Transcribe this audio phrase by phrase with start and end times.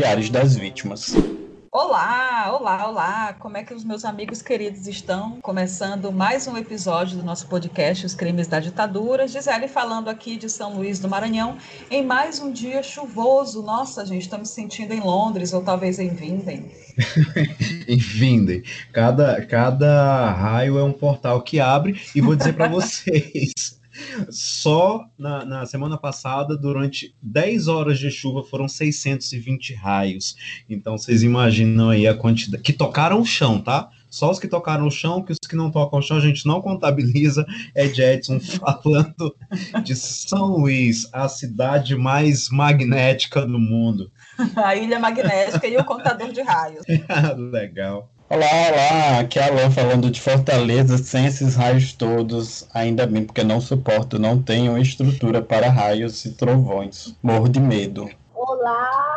[0.00, 1.14] familiares das vítimas.
[1.70, 3.32] Olá, olá, olá!
[3.34, 5.38] Como é que os meus amigos queridos estão?
[5.42, 9.28] Começando mais um episódio do nosso podcast Os Crimes da Ditadura.
[9.28, 11.58] Gisele falando aqui de São Luís do Maranhão
[11.90, 13.62] em mais um dia chuvoso.
[13.62, 16.70] Nossa, gente, estamos sentindo em Londres ou talvez em Vinden.
[17.86, 18.62] em Vinden.
[18.94, 23.78] Cada, cada raio é um portal que abre e vou dizer para vocês.
[24.30, 30.36] Só na, na, semana passada, durante 10 horas de chuva, foram 620 raios.
[30.68, 32.62] Então vocês imaginam aí a quantidade.
[32.62, 33.90] Que tocaram o chão, tá?
[34.10, 36.44] Só os que tocaram o chão, que os que não tocam o chão a gente
[36.44, 37.46] não contabiliza.
[37.74, 38.40] É Edson
[38.82, 39.34] falando
[39.84, 44.10] de São Luís, a cidade mais magnética do mundo.
[44.56, 46.84] A ilha magnética e o contador de raios.
[47.52, 48.10] Legal.
[48.32, 53.42] Olá, olá, aqui é Alan falando de Fortaleza, sem esses raios todos, ainda bem, porque
[53.42, 57.12] não suporto, não tenho estrutura para raios e trovões.
[57.20, 58.08] Morro de medo.
[58.32, 59.09] Olá,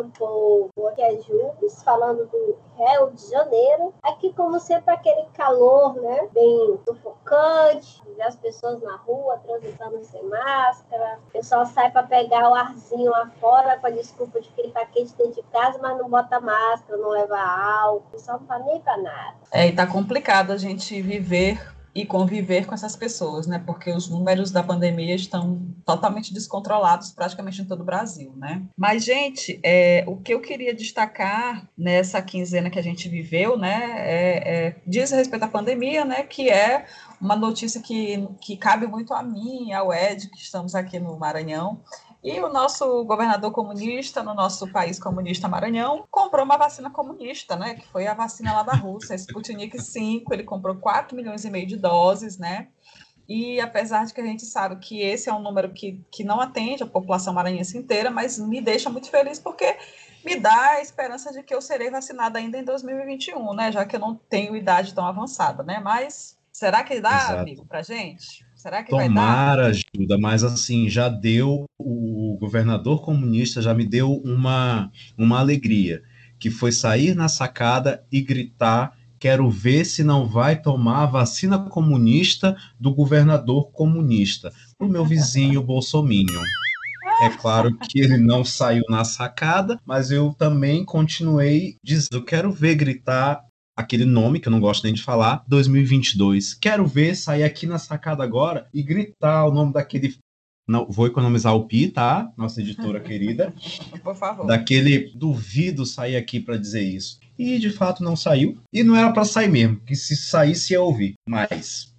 [0.00, 3.94] meu povo, aqui é Jubes, falando do Rio de Janeiro.
[4.02, 11.18] Aqui, como sempre, aquele calor, né, bem sufocante, as pessoas na rua transitando sem máscara.
[11.28, 14.72] O pessoal sai para pegar o arzinho lá fora com a desculpa de que ele
[14.72, 18.04] tá quente dentro de casa, mas não bota máscara, não leva álcool.
[18.08, 19.36] O pessoal não tá nem para nada.
[19.52, 21.60] É, e tá complicado a gente viver
[22.00, 23.62] e conviver com essas pessoas, né?
[23.64, 28.62] Porque os números da pandemia estão totalmente descontrolados praticamente em todo o Brasil, né?
[28.76, 33.94] Mas, gente, é, o que eu queria destacar nessa quinzena que a gente viveu, né?
[33.98, 36.22] É, é, diz respeito à pandemia, né?
[36.22, 36.86] Que é
[37.20, 41.80] uma notícia que, que cabe muito a mim, ao Ed, que estamos aqui no Maranhão,
[42.22, 47.74] e o nosso governador comunista, no nosso país comunista Maranhão, comprou uma vacina comunista, né?
[47.74, 50.32] Que foi a vacina lá da Rússia, Sputnik 5.
[50.34, 52.68] Ele comprou 4 milhões e meio de doses, né?
[53.26, 56.40] E apesar de que a gente sabe que esse é um número que, que não
[56.40, 59.78] atende a população maranhense inteira, mas me deixa muito feliz porque
[60.22, 63.72] me dá a esperança de que eu serei vacinada ainda em 2021, né?
[63.72, 65.80] Já que eu não tenho idade tão avançada, né?
[65.82, 67.38] Mas será que dá, Exato.
[67.38, 68.44] amigo, pra gente?
[68.60, 69.58] Será que Tomara vai dar?
[69.60, 76.02] ajuda, mas assim, já deu, o governador comunista já me deu uma, uma alegria,
[76.38, 81.58] que foi sair na sacada e gritar quero ver se não vai tomar a vacina
[81.58, 86.42] comunista do governador comunista, o meu vizinho Bolsominion.
[87.22, 92.74] É claro que ele não saiu na sacada, mas eu também continuei dizendo, quero ver
[92.74, 93.42] gritar
[93.80, 96.54] aquele nome que eu não gosto nem de falar, 2022.
[96.54, 100.16] Quero ver sair aqui na sacada agora e gritar o nome daquele
[100.68, 102.32] não, vou economizar o pi, tá?
[102.36, 103.52] Nossa editora querida.
[104.04, 104.46] Por favor.
[104.46, 107.18] Daquele duvido sair aqui para dizer isso.
[107.36, 108.56] E de fato não saiu.
[108.72, 111.14] E não era para sair mesmo, que se saísse ia ouvir.
[111.28, 111.92] Mas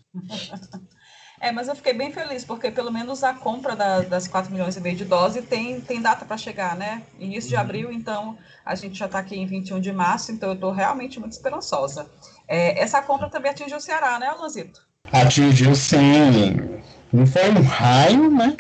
[1.42, 4.78] É, mas eu fiquei bem feliz, porque pelo menos a compra da, das 4 milhões
[4.78, 7.02] e meio de dose tem, tem data para chegar, né?
[7.20, 7.62] Início de uhum.
[7.62, 11.20] abril, então a gente já está aqui em 21 de março, então eu estou realmente
[11.20, 12.06] muito esperançosa.
[12.48, 14.86] É, essa compra também atingiu o Ceará, né, Alanzito?
[15.12, 16.80] Atingiu sim.
[17.12, 18.56] Não foi um raio, né?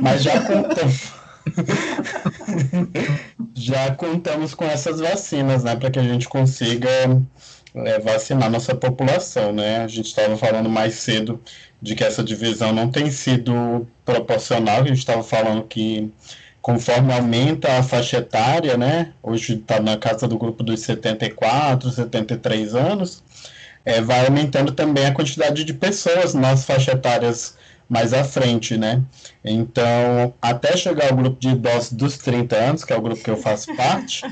[0.00, 1.12] Mas já contamos.
[3.54, 5.76] já contamos com essas vacinas, né?
[5.76, 6.88] Para que a gente consiga
[7.74, 9.84] é, vacinar nossa população, né?
[9.84, 11.40] A gente estava falando mais cedo
[11.80, 16.10] de que essa divisão não tem sido proporcional, a gente estava falando que
[16.60, 19.12] conforme aumenta a faixa etária, né?
[19.22, 23.22] Hoje está na casa do grupo dos 74, 73 anos,
[23.84, 27.56] é, vai aumentando também a quantidade de pessoas nas faixas etárias
[27.88, 29.02] mais à frente, né?
[29.42, 33.30] Então, até chegar ao grupo de idosos dos 30 anos, que é o grupo que
[33.30, 34.22] eu faço parte,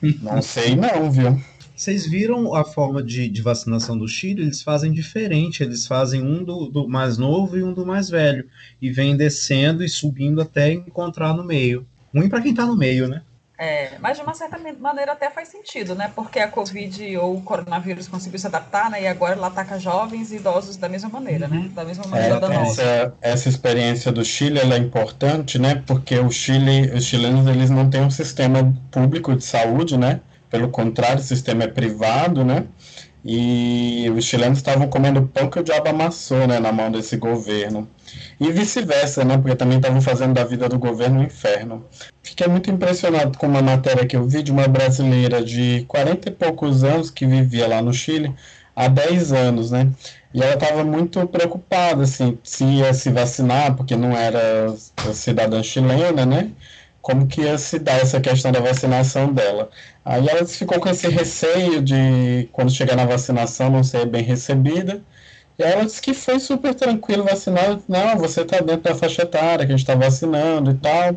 [0.22, 1.38] não sei não, viu?
[1.82, 4.42] Vocês viram a forma de, de, vacinação do Chile?
[4.42, 5.64] Eles fazem diferente.
[5.64, 8.48] Eles fazem um do, do, mais novo e um do mais velho.
[8.80, 11.84] E vem descendo e subindo até encontrar no meio.
[12.14, 13.22] Ruim para quem tá no meio, né?
[13.58, 16.10] É, mas de uma certa maneira até faz sentido, né?
[16.14, 19.02] Porque a Covid ou o coronavírus conseguiu se adaptar, né?
[19.02, 21.68] E agora ela ataca jovens e idosos da mesma maneira, né?
[21.74, 22.80] Da mesma maneira é, da nossa.
[22.80, 25.82] Essa, essa experiência do Chile é importante, né?
[25.84, 30.20] Porque o Chile, os chilenos eles não têm um sistema público de saúde, né?
[30.52, 32.66] Pelo contrário, o sistema é privado, né?
[33.24, 36.60] E os chilenos estavam comendo pão que o diabo amassou, né?
[36.60, 37.88] Na mão desse governo.
[38.38, 39.38] E vice-versa, né?
[39.38, 41.86] Porque também estavam fazendo da vida do governo um inferno.
[42.22, 46.32] Fiquei muito impressionado com uma matéria que eu vi de uma brasileira de 40 e
[46.32, 48.34] poucos anos que vivia lá no Chile
[48.76, 49.90] há 10 anos, né?
[50.34, 54.74] E ela estava muito preocupada, assim, se ia se vacinar, porque não era
[55.14, 56.50] cidadã chilena, né?
[57.02, 59.70] Como que ia se dar essa questão da vacinação dela.
[60.04, 65.02] Aí ela ficou com esse receio de, quando chegar na vacinação, não ser bem recebida.
[65.58, 67.78] E ela disse que foi super tranquilo vacinar.
[67.88, 71.16] Não, você está dentro da faixa etária que a gente está vacinando e tal.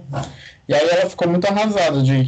[0.68, 2.28] E aí ela ficou muito arrasada de,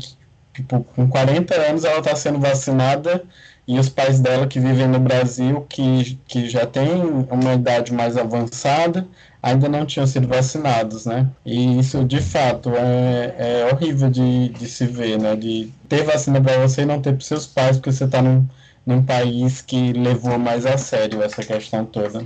[0.54, 3.24] tipo, com 40 anos ela está sendo vacinada
[3.68, 8.16] e os pais dela que vivem no Brasil, que, que já têm uma idade mais
[8.16, 9.06] avançada,
[9.44, 11.28] ainda não tinham sido vacinados, né?
[11.46, 15.36] E isso, de fato, é, é horrível de, de se ver, né?
[15.36, 18.48] De ter vacina para você e não ter para seus pais, porque você está num,
[18.86, 22.26] num país que levou mais a sério essa questão toda.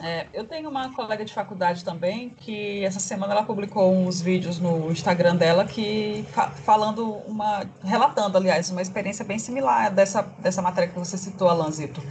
[0.00, 4.58] É, eu tenho uma colega de faculdade também que essa semana ela publicou uns vídeos
[4.58, 10.60] no Instagram dela que fa falando uma relatando, aliás, uma experiência bem similar dessa dessa
[10.60, 12.02] matéria que você citou, Alanzito.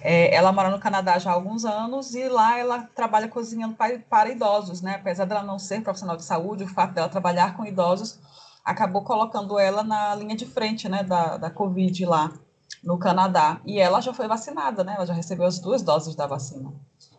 [0.00, 3.98] É, ela mora no Canadá já há alguns anos e lá ela trabalha cozinhando para,
[3.98, 4.96] para idosos, né?
[4.96, 8.20] Apesar dela não ser profissional de saúde, o fato dela trabalhar com idosos
[8.64, 12.32] acabou colocando ela na linha de frente, né, da, da Covid lá
[12.82, 13.60] no Canadá.
[13.64, 14.94] E ela já foi vacinada, né?
[14.96, 16.72] Ela já recebeu as duas doses da vacina.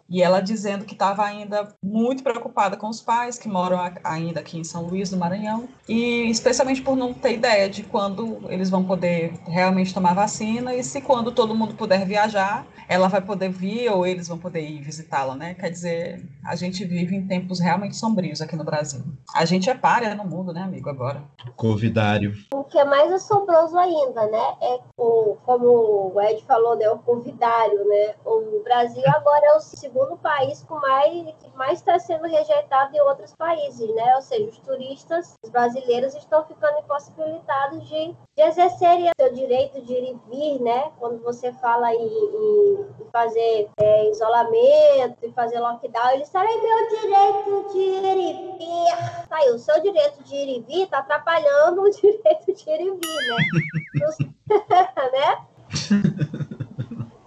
[0.07, 4.59] E ela dizendo que estava ainda muito preocupada com os pais que moram ainda aqui
[4.59, 8.83] em São Luís do Maranhão, e especialmente por não ter ideia de quando eles vão
[8.83, 13.89] poder realmente tomar vacina e se quando todo mundo puder viajar, ela vai poder vir
[13.89, 15.55] ou eles vão poder ir visitá-la, né?
[15.55, 19.01] Quer dizer, a gente vive em tempos realmente sombrios aqui no Brasil.
[19.33, 21.23] A gente é párea no mundo, né, amigo, agora.
[21.55, 22.33] Convidário.
[22.53, 26.99] O que é mais assombroso ainda, né, é o, como o Ed falou, né, o
[26.99, 28.13] convidário, né?
[28.23, 32.93] O Brasil agora é o segundo segundo país com mais que mais está sendo rejeitado
[32.93, 34.15] em outros países, né?
[34.15, 39.93] Ou seja, os turistas os brasileiros estão ficando impossibilitados de, de exercerem seu direito de
[39.93, 40.91] ir e vir, né?
[40.99, 47.71] Quando você fala em, em fazer é, isolamento e fazer lockdown, eles falam, meu direito
[47.71, 49.27] de ir e vir.
[49.29, 52.81] Tá aí, o seu direito de ir e vir está atrapalhando o direito de ir
[52.81, 52.99] e vir,
[53.29, 54.25] né?
[55.13, 56.44] né?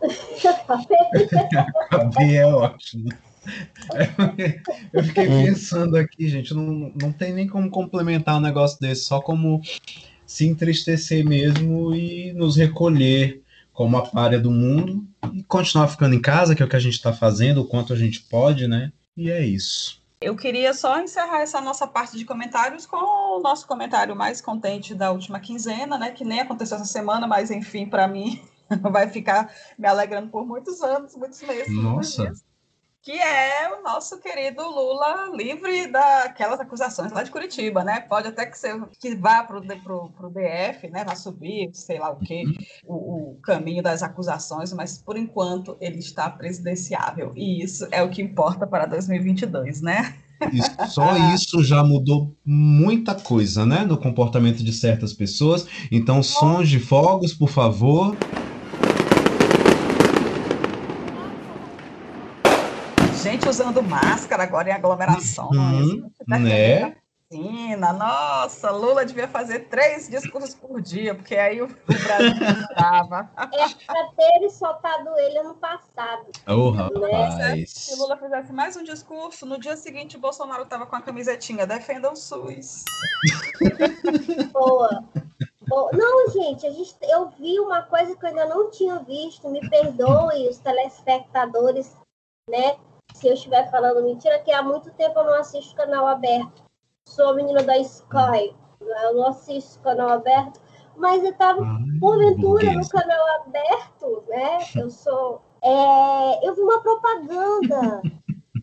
[1.90, 3.08] Acabei é ótimo.
[4.92, 9.20] Eu fiquei pensando aqui, gente, não, não tem nem como complementar um negócio desse, só
[9.20, 9.60] como
[10.26, 16.20] se entristecer mesmo e nos recolher como a párea do mundo e continuar ficando em
[16.20, 18.92] casa, que é o que a gente está fazendo, o quanto a gente pode, né?
[19.16, 20.02] E é isso.
[20.20, 24.94] Eu queria só encerrar essa nossa parte de comentários com o nosso comentário mais contente
[24.94, 26.10] da última quinzena, né?
[26.10, 28.42] Que nem aconteceu essa semana, mas enfim, para mim
[28.90, 31.74] vai ficar me alegrando por muitos anos, muitos meses.
[31.74, 32.24] Nossa.
[32.24, 32.48] Muitos
[33.08, 38.00] que é o nosso querido Lula livre daquelas acusações lá de Curitiba, né?
[38.00, 41.04] Pode até que, ser, que vá para o DF, né?
[41.04, 42.44] Vai subir, sei lá o quê,
[42.84, 47.32] o, o, caminho das acusações, mas por enquanto ele está presidenciável.
[47.34, 50.14] E isso é o que importa para 2022, né?
[50.90, 53.86] Só isso já mudou muita coisa, né?
[53.86, 55.66] No comportamento de certas pessoas.
[55.90, 58.14] Então, sons de fogos, por favor.
[63.48, 65.48] Gente usando máscara agora em aglomeração.
[65.50, 66.94] Uhum, né?
[67.30, 67.92] Vacina.
[67.92, 73.30] Nossa, Lula devia fazer três discursos por dia, porque aí o, o Brasil estava.
[73.36, 76.26] É para ter soltado ele ano passado.
[76.46, 77.70] Oh, rapaz.
[77.70, 81.66] Se Lula fizesse mais um discurso, no dia seguinte o Bolsonaro estava com a camisetinha
[81.66, 82.84] Defenda o SUS.
[84.52, 85.04] Boa.
[85.92, 89.50] Não, gente, a gente, eu vi uma coisa que eu ainda não tinha visto.
[89.50, 91.94] Me perdoe os telespectadores,
[92.48, 92.78] né?
[93.18, 96.62] Se eu estiver falando mentira, que há muito tempo eu não assisto canal aberto.
[97.08, 100.60] Sou a menina da Sky, eu não assisto canal aberto,
[100.96, 101.60] mas eu estava,
[101.98, 104.58] porventura, no canal aberto, né?
[104.76, 105.42] Eu sou.
[105.60, 108.02] É, eu vi uma propaganda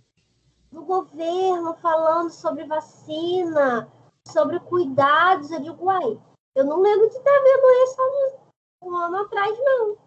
[0.72, 3.90] do governo falando sobre vacina,
[4.26, 5.52] sobre cuidados.
[5.52, 6.18] Eu digo, uai,
[6.56, 8.38] eu não lembro de estar vendo isso
[8.84, 9.98] um ano atrás, não.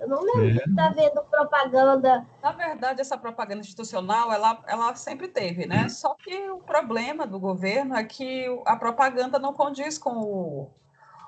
[0.00, 2.26] Eu não lembro de estar vendo propaganda.
[2.42, 5.90] Na verdade, essa propaganda institucional, ela, ela sempre teve, né?
[5.90, 10.70] Só que o problema do governo é que a propaganda não condiz com o,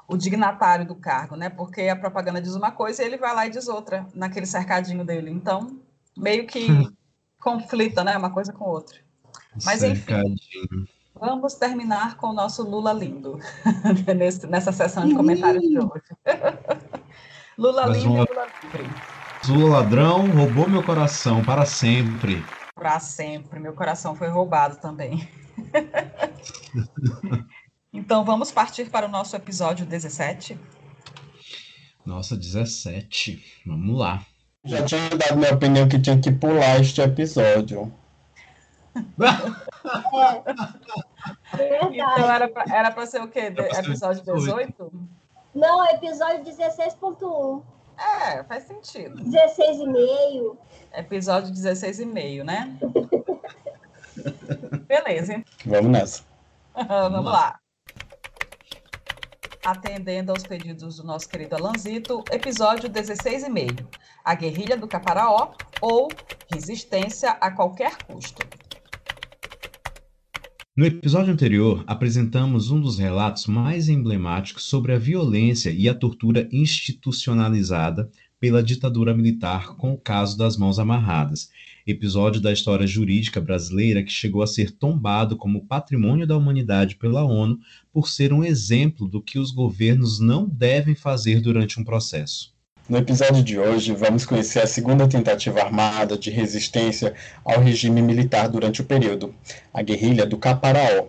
[0.08, 1.50] o dignatário do cargo, né?
[1.50, 5.04] Porque a propaganda diz uma coisa e ele vai lá e diz outra naquele cercadinho
[5.04, 5.30] dele.
[5.30, 5.78] Então,
[6.16, 6.66] meio que
[7.42, 8.16] conflita, né?
[8.16, 8.98] Uma coisa com outra.
[9.66, 10.46] Mas enfim,
[11.14, 13.38] vamos terminar com o nosso Lula lindo
[14.48, 16.02] nessa sessão de comentários de hoje.
[17.58, 18.24] Lula Mas lindo uma...
[18.24, 18.90] e Lula livre.
[19.48, 22.44] Lula ladrão roubou meu coração para sempre.
[22.74, 23.60] Para sempre.
[23.60, 25.28] Meu coração foi roubado também.
[27.92, 30.58] então vamos partir para o nosso episódio 17.
[32.04, 33.62] Nossa, 17.
[33.66, 34.24] Vamos lá.
[34.64, 37.92] Já tinha dado minha opinião que tinha que pular este episódio.
[41.54, 43.52] Então era pra, era para ser o quê?
[43.78, 44.92] Episódio 18?
[45.54, 47.62] Não, episódio 16.1.
[47.98, 49.22] É, faz sentido.
[49.22, 50.56] 16,5.
[50.94, 52.78] Episódio 16,5, né?
[54.86, 56.22] Beleza, Vamos nessa.
[56.74, 57.58] vamos lá.
[59.64, 63.86] Atendendo aos pedidos do nosso querido Alanzito, episódio 16,5.
[64.24, 66.08] A guerrilha do Caparaó ou
[66.52, 68.42] resistência a qualquer custo.
[70.74, 76.48] No episódio anterior, apresentamos um dos relatos mais emblemáticos sobre a violência e a tortura
[76.50, 78.10] institucionalizada
[78.40, 81.50] pela ditadura militar com o caso das mãos amarradas,
[81.86, 87.22] episódio da história jurídica brasileira que chegou a ser tombado como patrimônio da humanidade pela
[87.22, 87.58] ONU
[87.92, 92.51] por ser um exemplo do que os governos não devem fazer durante um processo.
[92.88, 98.48] No episódio de hoje, vamos conhecer a segunda tentativa armada de resistência ao regime militar
[98.48, 99.32] durante o período,
[99.72, 101.06] a guerrilha do Caparaó,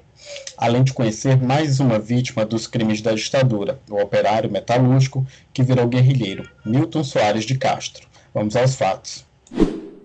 [0.56, 5.88] além de conhecer mais uma vítima dos crimes da ditadura, o operário metalúrgico que virou
[5.88, 8.08] guerrilheiro, Milton Soares de Castro.
[8.32, 9.26] Vamos aos fatos.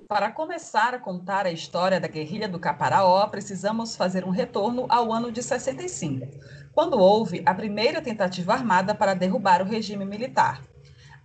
[0.09, 5.13] Para começar a contar a história da guerrilha do Caparaó, precisamos fazer um retorno ao
[5.13, 6.27] ano de 65,
[6.73, 10.63] quando houve a primeira tentativa armada para derrubar o regime militar.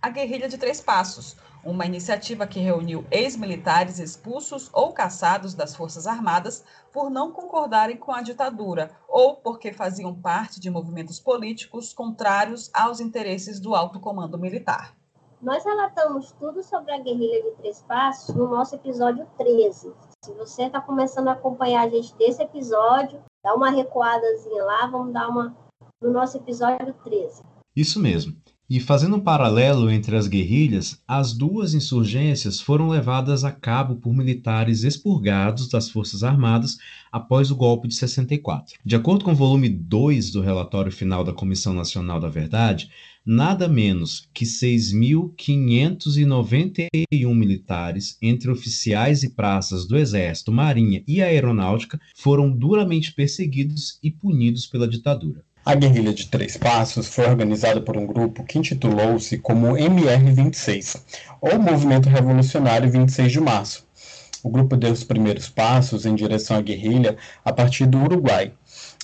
[0.04, 1.34] A Guerrilha de Três Passos,
[1.64, 8.12] uma iniciativa que reuniu ex-militares expulsos ou caçados das Forças Armadas por não concordarem com
[8.12, 14.38] a ditadura ou porque faziam parte de movimentos políticos contrários aos interesses do alto comando
[14.38, 14.94] militar.
[15.40, 19.90] Nós relatamos tudo sobre a guerrilha de Três Passos no nosso episódio 13.
[20.22, 25.14] Se você está começando a acompanhar a gente desse episódio, dá uma recuadazinha lá, vamos
[25.14, 25.56] dar uma
[25.98, 27.42] no nosso episódio 13.
[27.74, 28.36] Isso mesmo.
[28.68, 34.14] E fazendo um paralelo entre as guerrilhas, as duas insurgências foram levadas a cabo por
[34.14, 36.78] militares expurgados das Forças Armadas
[37.12, 38.78] após o golpe de 64.
[38.82, 42.88] De acordo com o volume 2 do relatório final da Comissão Nacional da Verdade,
[43.24, 52.50] nada menos que 6.591 militares, entre oficiais e praças do Exército, Marinha e Aeronáutica, foram
[52.50, 55.44] duramente perseguidos e punidos pela ditadura.
[55.66, 61.00] A guerrilha de Três Passos foi organizada por um grupo que intitulou-se como MR-26,
[61.40, 63.86] ou Movimento Revolucionário 26 de Março.
[64.42, 68.52] O grupo deu os primeiros passos em direção à guerrilha a partir do Uruguai,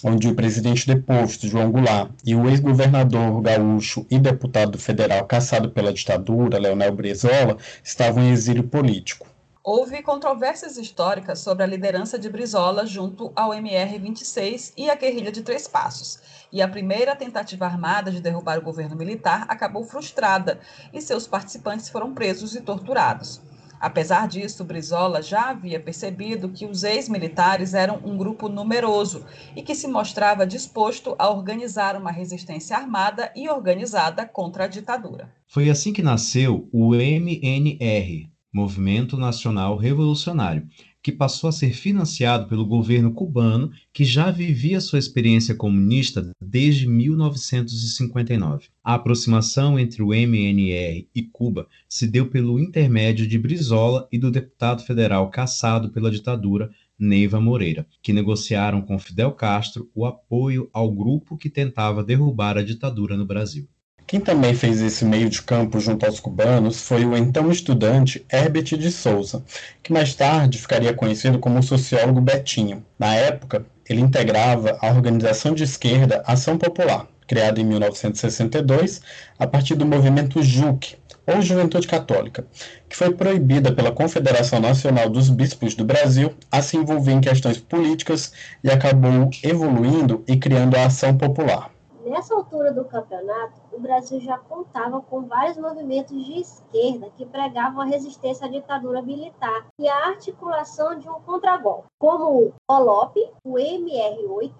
[0.04, 5.94] onde o presidente deposto, João Goulart, e o ex-governador gaúcho e deputado federal caçado pela
[5.94, 9.29] ditadura, Leonel Brizola, estavam em exílio político.
[9.62, 15.42] Houve controvérsias históricas sobre a liderança de Brizola junto ao MR-26 e a guerrilha de
[15.42, 16.18] Três Passos,
[16.50, 20.58] e a primeira tentativa armada de derrubar o governo militar acabou frustrada
[20.94, 23.42] e seus participantes foram presos e torturados.
[23.78, 29.74] Apesar disso, Brizola já havia percebido que os ex-militares eram um grupo numeroso e que
[29.74, 35.30] se mostrava disposto a organizar uma resistência armada e organizada contra a ditadura.
[35.46, 40.66] Foi assim que nasceu o MNR, Movimento Nacional Revolucionário,
[41.02, 46.86] que passou a ser financiado pelo governo cubano, que já vivia sua experiência comunista desde
[46.86, 48.68] 1959.
[48.84, 54.30] A aproximação entre o MNR e Cuba se deu pelo intermédio de Brizola e do
[54.30, 60.92] deputado federal caçado pela ditadura, Neiva Moreira, que negociaram com Fidel Castro o apoio ao
[60.92, 63.66] grupo que tentava derrubar a ditadura no Brasil.
[64.10, 68.76] Quem também fez esse meio de campo junto aos cubanos foi o então estudante Herbert
[68.76, 69.40] de Souza,
[69.84, 72.84] que mais tarde ficaria conhecido como o sociólogo Betinho.
[72.98, 79.00] Na época, ele integrava a organização de esquerda Ação Popular, criada em 1962
[79.38, 82.44] a partir do movimento JUC, ou Juventude Católica,
[82.88, 87.58] que foi proibida pela Confederação Nacional dos Bispos do Brasil a se envolver em questões
[87.58, 88.32] políticas
[88.64, 91.70] e acabou evoluindo e criando a Ação Popular.
[92.10, 97.80] Nessa altura do campeonato, o Brasil já contava com vários movimentos de esquerda que pregavam
[97.80, 103.54] a resistência à ditadura militar e a articulação de um contragolpe, como o OLOP, o
[103.54, 104.52] MR8,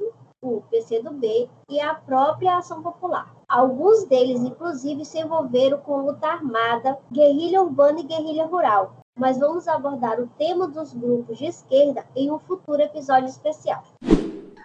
[0.42, 3.30] o PCdoB e a própria Ação Popular.
[3.46, 8.94] Alguns deles, inclusive, se envolveram com luta armada, guerrilha urbana e guerrilha rural.
[9.18, 13.82] Mas vamos abordar o tema dos grupos de esquerda em um futuro episódio especial.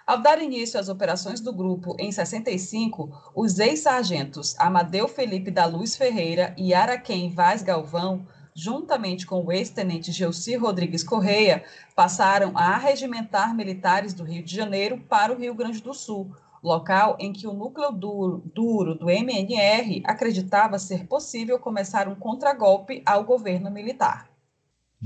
[0.06, 5.96] Ao dar início às operações do grupo em 65, os ex-sargentos Amadeu Felipe da Luz
[5.96, 11.64] Ferreira e Araquém Vaz Galvão, juntamente com o ex-tenente Gelsi Rodrigues Correia,
[11.96, 16.30] passaram a arregimentar militares do Rio de Janeiro para o Rio Grande do Sul,
[16.62, 23.02] local em que o núcleo duro, duro do MNR acreditava ser possível começar um contragolpe
[23.04, 24.35] ao governo militar.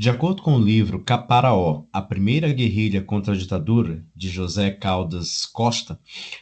[0.00, 5.45] De acordo com o livro Caparaó, a primeira guerrilha contra a ditadura, de José Caldas
[5.45, 6.00] Costa,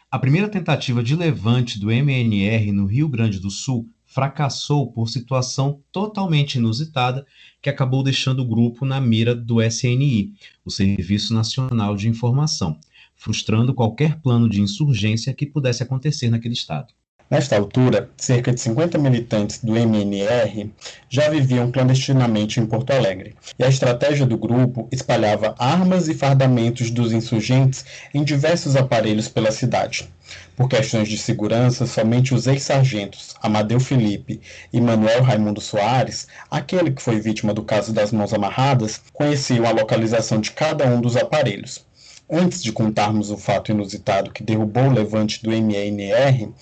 [0.09, 5.83] a primeira tentativa de levante do MNR no Rio Grande do Sul fracassou por situação
[5.91, 7.27] totalmente inusitada
[7.61, 10.35] que acabou deixando o grupo na mira do SNI,
[10.65, 12.79] o Serviço Nacional de Informação,
[13.17, 16.95] frustrando qualquer plano de insurgência que pudesse acontecer naquele estado.
[17.31, 20.71] Nesta altura, cerca de 50 militantes do MNR
[21.11, 26.91] já viviam clandestinamente em Porto Alegre, e a estratégia do grupo espalhava armas e fardamentos
[26.91, 30.09] dos insurgentes em diversos aparelhos pela cidade.
[30.57, 34.41] Por questões de segurança, somente os ex-sargentos Amadeu Felipe
[34.73, 39.71] e Manuel Raimundo Soares, aquele que foi vítima do caso das mãos amarradas, conheciam a
[39.71, 41.87] localização de cada um dos aparelhos.
[42.31, 46.53] Antes de contarmos o fato inusitado que derrubou o levante do MNR,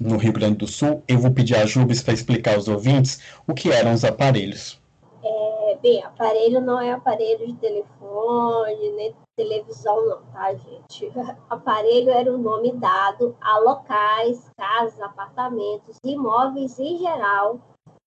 [0.00, 3.54] no Rio Grande do Sul, eu vou pedir a Jubes para explicar aos ouvintes o
[3.54, 4.80] que eram os aparelhos.
[5.22, 11.12] É, bem, aparelho não é aparelho de telefone, nem televisão não, tá, gente?
[11.48, 17.60] Aparelho era o nome dado a locais, casas, apartamentos, imóveis em geral,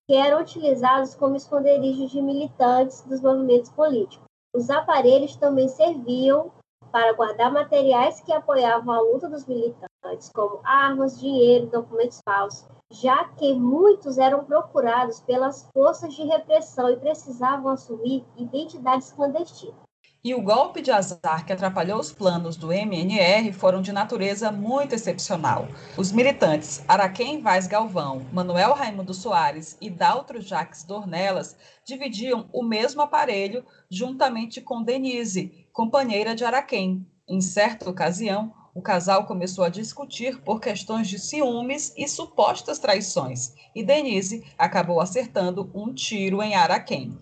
[0.06, 4.26] que eram utilizados como esconderijos de militantes dos movimentos políticos.
[4.54, 6.52] Os aparelhos também serviam
[6.90, 9.91] para guardar materiais que apoiavam a luta dos militantes,
[10.34, 16.96] como armas, dinheiro, documentos falsos, já que muitos eram procurados pelas forças de repressão e
[16.96, 19.76] precisavam assumir identidades clandestinas.
[20.24, 24.94] E o golpe de azar que atrapalhou os planos do MNR foram de natureza muito
[24.94, 25.66] excepcional.
[25.98, 33.02] Os militantes Araquém Vaz Galvão, Manuel Raimundo Soares e Daltro Jacques Dornelas dividiam o mesmo
[33.02, 37.04] aparelho juntamente com Denise, companheira de Araquém.
[37.28, 43.52] Em certa ocasião, o casal começou a discutir por questões de ciúmes e supostas traições,
[43.74, 47.16] e Denise acabou acertando um tiro em Araquém.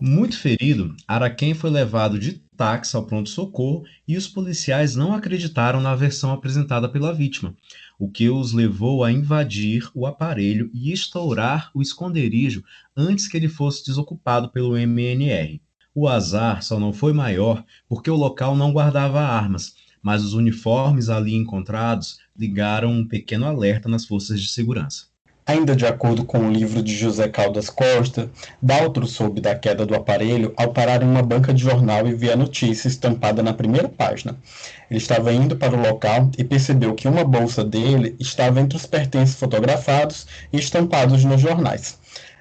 [0.00, 5.94] Muito ferido, Araquém foi levado de táxi ao pronto-socorro e os policiais não acreditaram na
[5.94, 7.54] versão apresentada pela vítima,
[7.98, 12.62] o que os levou a invadir o aparelho e estourar o esconderijo
[12.96, 15.60] antes que ele fosse desocupado pelo MNR.
[15.92, 21.08] O azar só não foi maior porque o local não guardava armas, mas os uniformes
[21.08, 25.10] ali encontrados ligaram um pequeno alerta nas forças de segurança.
[25.44, 28.30] Ainda de acordo com o livro de José Caldas Costa,
[28.62, 32.34] Daltro soube da queda do aparelho ao parar em uma banca de jornal e ver
[32.34, 34.38] a notícia estampada na primeira página.
[34.88, 38.86] Ele estava indo para o local e percebeu que uma bolsa dele estava entre os
[38.86, 41.98] pertences fotografados e estampados nos jornais.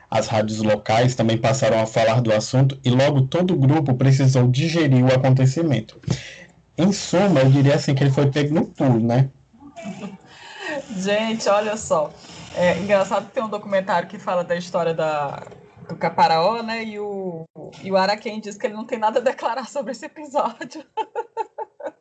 [0.09, 4.47] As rádios locais também passaram a falar do assunto e logo todo o grupo precisou
[4.47, 5.99] digerir o acontecimento.
[6.77, 9.29] Em suma, eu diria assim que ele foi pego no pulo, né?
[10.95, 12.11] Gente, olha só.
[12.55, 15.43] É engraçado que tem um documentário que fala da história da,
[15.87, 16.83] do Caparaó, né?
[16.83, 17.43] E o,
[17.83, 20.83] e o Araquém diz que ele não tem nada a declarar sobre esse episódio.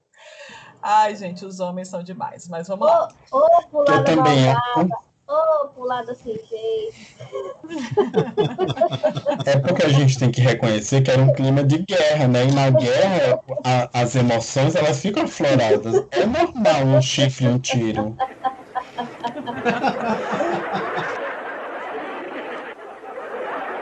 [0.80, 3.08] Ai, gente, os homens são demais, mas vamos lá.
[3.32, 3.38] Ô,
[3.72, 4.48] ô, eu também.
[4.48, 4.54] É.
[5.28, 6.96] Oh, pulada sem jeito.
[9.44, 12.46] É porque a gente tem que reconhecer que era um clima de guerra, né?
[12.46, 16.06] E na guerra, a, as emoções elas ficam afloradas.
[16.12, 18.16] É normal um chifre e um tiro.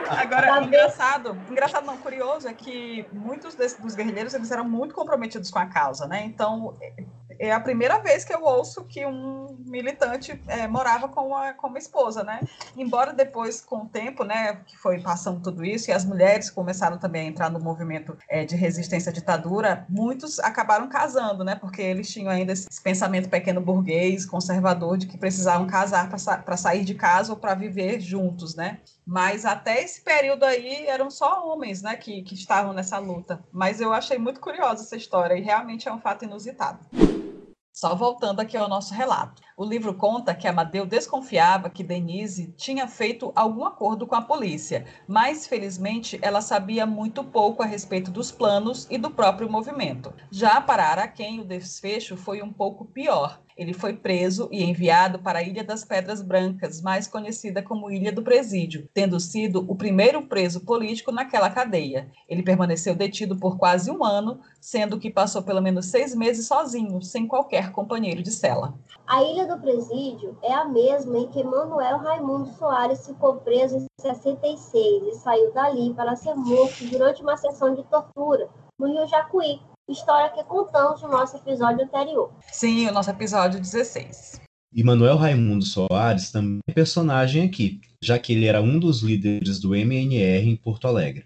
[0.09, 4.93] Agora, tá engraçado, engraçado não, curioso é que muitos desses, dos guerrilheiros eles eram muito
[4.93, 6.23] comprometidos com a causa, né?
[6.25, 6.77] Então,
[7.39, 11.67] é a primeira vez que eu ouço que um militante é, morava com uma, com
[11.67, 12.41] uma esposa, né?
[12.75, 16.97] Embora depois, com o tempo, né, que foi passando tudo isso, e as mulheres começaram
[16.97, 21.55] também a entrar no movimento é, de resistência à ditadura, muitos acabaram casando, né?
[21.55, 26.43] Porque eles tinham ainda esse pensamento pequeno burguês, conservador, de que precisavam casar para sa
[26.57, 28.79] sair de casa ou para viver juntos, né?
[29.05, 33.41] Mas até esse período aí eram só homens, né, que, que estavam nessa luta.
[33.51, 36.79] Mas eu achei muito curiosa essa história e realmente é um fato inusitado.
[37.79, 39.39] Só voltando aqui ao nosso relato.
[39.59, 44.85] O livro conta que Amadeu desconfiava que Denise tinha feito algum acordo com a polícia,
[45.07, 50.13] mas felizmente ela sabia muito pouco a respeito dos planos e do próprio movimento.
[50.29, 53.41] Já para Araquém, o desfecho foi um pouco pior.
[53.57, 58.11] Ele foi preso e enviado para a Ilha das Pedras Brancas, mais conhecida como Ilha
[58.11, 62.07] do Presídio, tendo sido o primeiro preso político naquela cadeia.
[62.29, 67.01] Ele permaneceu detido por quase um ano, sendo que passou pelo menos seis meses sozinho,
[67.01, 68.77] sem qualquer companheiro de cela.
[69.07, 73.85] A Ilha do Presídio é a mesma em que Manuel Raimundo Soares ficou preso em
[74.01, 79.59] 66 e saiu dali para ser morto durante uma sessão de tortura no Rio Jacuí,
[79.89, 82.31] história que contamos no nosso episódio anterior.
[82.51, 84.41] Sim, o nosso episódio 16.
[84.73, 89.59] E Manuel Raimundo Soares também é personagem aqui, já que ele era um dos líderes
[89.59, 91.25] do MNR em Porto Alegre.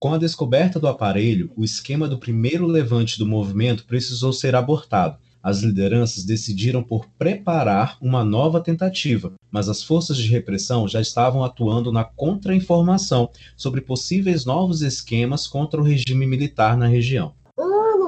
[0.00, 5.18] Com a descoberta do aparelho, o esquema do primeiro levante do movimento precisou ser abortado.
[5.44, 11.44] As lideranças decidiram por preparar uma nova tentativa, mas as forças de repressão já estavam
[11.44, 17.34] atuando na contra-informação sobre possíveis novos esquemas contra o regime militar na região.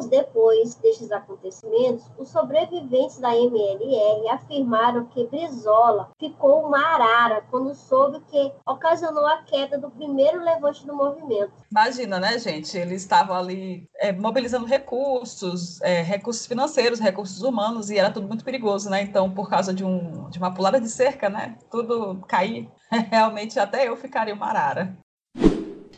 [0.07, 7.75] Anos depois destes acontecimentos, os sobreviventes da MLR afirmaram que Brizola ficou uma arara quando
[7.75, 11.53] soube que ocasionou a queda do primeiro levante do movimento.
[11.71, 12.77] Imagina, né, gente?
[12.77, 18.45] Eles estavam ali é, mobilizando recursos, é, recursos financeiros, recursos humanos, e era tudo muito
[18.45, 19.03] perigoso, né?
[19.03, 21.59] Então, por causa de, um, de uma pulada de cerca, né?
[21.71, 22.71] Tudo cair.
[23.11, 24.97] Realmente, até eu ficaria uma arara.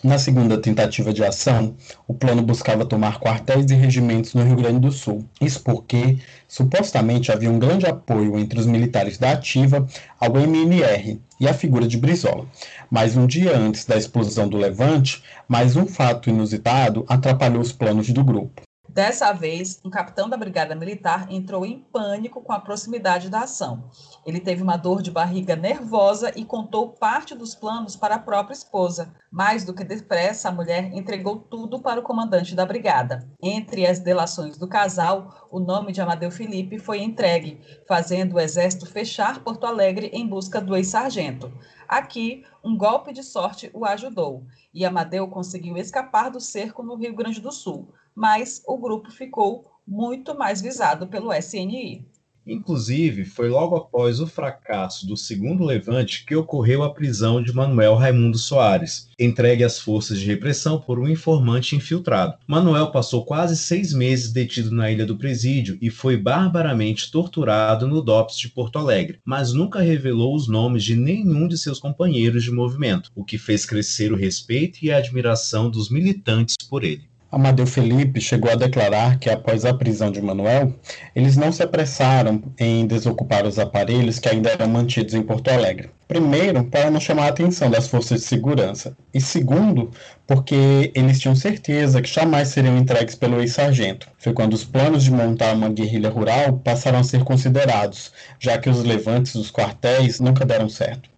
[0.02, 1.74] Na segunda tentativa de ação,
[2.06, 5.24] o plano buscava tomar quartéis e regimentos no Rio Grande do Sul.
[5.40, 9.88] Isso porque, supostamente, havia um grande apoio entre os militares da Ativa
[10.20, 12.46] ao MNR e à figura de Brizola.
[12.88, 18.08] Mas um dia antes da explosão do Levante, mais um fato inusitado atrapalhou os planos
[18.10, 18.67] do grupo.
[18.98, 23.88] Dessa vez, um capitão da Brigada Militar entrou em pânico com a proximidade da ação.
[24.26, 28.54] Ele teve uma dor de barriga nervosa e contou parte dos planos para a própria
[28.54, 29.14] esposa.
[29.30, 33.24] Mais do que depressa, a mulher entregou tudo para o comandante da brigada.
[33.40, 38.84] Entre as delações do casal, o nome de Amadeu Felipe foi entregue, fazendo o exército
[38.84, 41.52] fechar Porto Alegre em busca do ex-sargento.
[41.86, 47.14] Aqui, um golpe de sorte o ajudou, e Amadeu conseguiu escapar do cerco no Rio
[47.14, 52.04] Grande do Sul mas o grupo ficou muito mais visado pelo SNI.
[52.44, 57.94] Inclusive, foi logo após o fracasso do segundo levante que ocorreu a prisão de Manuel
[57.94, 62.38] Raimundo Soares, entregue às forças de repressão por um informante infiltrado.
[62.46, 68.02] Manuel passou quase seis meses detido na Ilha do Presídio e foi barbaramente torturado no
[68.02, 72.50] DOPS de Porto Alegre, mas nunca revelou os nomes de nenhum de seus companheiros de
[72.50, 77.06] movimento, o que fez crescer o respeito e a admiração dos militantes por ele.
[77.30, 80.74] Amadeu Felipe chegou a declarar que, após a prisão de Manuel,
[81.14, 85.90] eles não se apressaram em desocupar os aparelhos que ainda eram mantidos em Porto Alegre.
[86.08, 89.90] Primeiro, para não chamar a atenção das forças de segurança, e segundo,
[90.26, 94.08] porque eles tinham certeza que jamais seriam entregues pelo ex-sargento.
[94.18, 98.10] Foi quando os planos de montar uma guerrilha rural passaram a ser considerados,
[98.40, 101.10] já que os levantes dos quartéis nunca deram certo.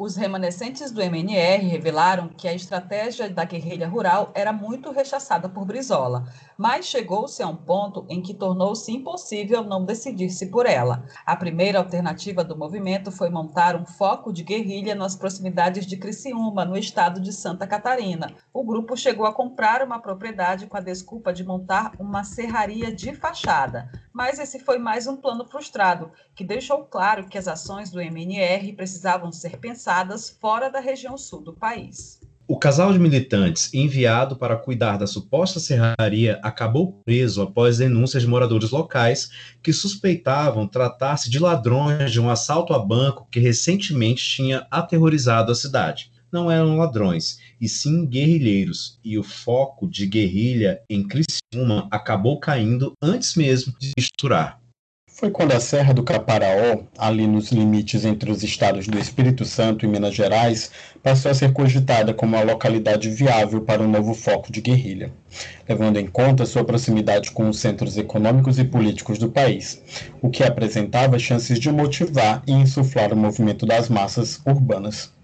[0.00, 5.64] Os remanescentes do MNR revelaram que a estratégia da guerrilha rural era muito rechaçada por
[5.64, 6.22] Brizola,
[6.58, 11.04] mas chegou-se a um ponto em que tornou-se impossível não decidir-se por ela.
[11.24, 16.64] A primeira alternativa do movimento foi montar um foco de guerrilha nas proximidades de Criciúma,
[16.64, 18.34] no estado de Santa Catarina.
[18.52, 23.14] O grupo chegou a comprar uma propriedade com a desculpa de montar uma serraria de
[23.14, 28.00] fachada, mas esse foi mais um plano frustrado, que deixou claro que as ações do
[28.00, 32.20] MNR precisavam ser pensadas fora da região sul do país.
[32.50, 38.28] O casal de militantes enviado para cuidar da suposta serraria acabou preso após denúncias de
[38.28, 39.30] moradores locais
[39.62, 45.54] que suspeitavam tratar-se de ladrões de um assalto a banco que recentemente tinha aterrorizado a
[45.54, 46.10] cidade.
[46.32, 52.94] Não eram ladrões, e sim guerrilheiros, e o foco de guerrilha em Criciúma acabou caindo
[53.02, 54.58] antes mesmo de estourar.
[55.18, 59.84] Foi quando a Serra do Caparaó, ali nos limites entre os estados do Espírito Santo
[59.84, 60.70] e Minas Gerais,
[61.02, 65.12] passou a ser cogitada como uma localidade viável para um novo foco de guerrilha,
[65.68, 69.82] levando em conta sua proximidade com os centros econômicos e políticos do país,
[70.22, 75.17] o que apresentava chances de motivar e insuflar o movimento das massas urbanas.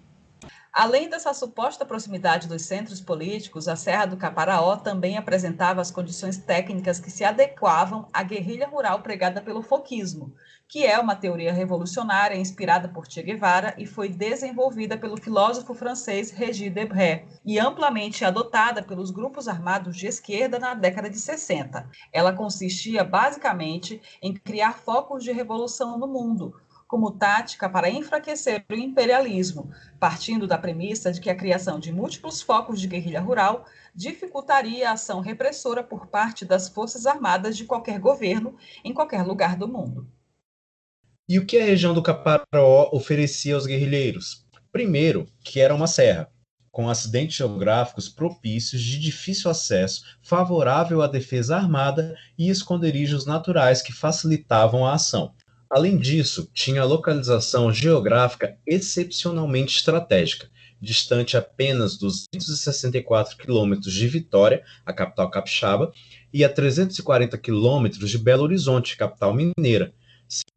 [0.77, 6.37] Além dessa suposta proximidade dos centros políticos, a Serra do Caparaó também apresentava as condições
[6.37, 10.35] técnicas que se adequavam à guerrilha rural pregada pelo foquismo,
[10.67, 16.33] que é uma teoria revolucionária inspirada por Che Guevara e foi desenvolvida pelo filósofo francês
[16.33, 21.89] Régis Debray e amplamente adotada pelos grupos armados de esquerda na década de 60.
[22.13, 26.61] Ela consistia basicamente em criar focos de revolução no mundo,
[26.95, 32.41] como tática para enfraquecer o imperialismo, partindo da premissa de que a criação de múltiplos
[32.41, 37.99] focos de guerrilha rural dificultaria a ação repressora por parte das forças armadas de qualquer
[37.99, 38.55] governo
[38.85, 40.09] em qualquer lugar do mundo.
[41.29, 44.47] E o que a região do Caparaó oferecia aos guerrilheiros?
[44.71, 46.31] Primeiro, que era uma serra,
[46.71, 53.93] com acidentes geográficos propícios de difícil acesso, favorável à defesa armada e esconderijos naturais que
[53.93, 55.35] facilitavam a ação.
[55.75, 60.49] Além disso, tinha localização geográfica excepcionalmente estratégica,
[60.81, 65.93] distante apenas 264 quilômetros de Vitória, a capital capixaba,
[66.33, 69.93] e a 340 quilômetros de Belo Horizonte, capital mineira,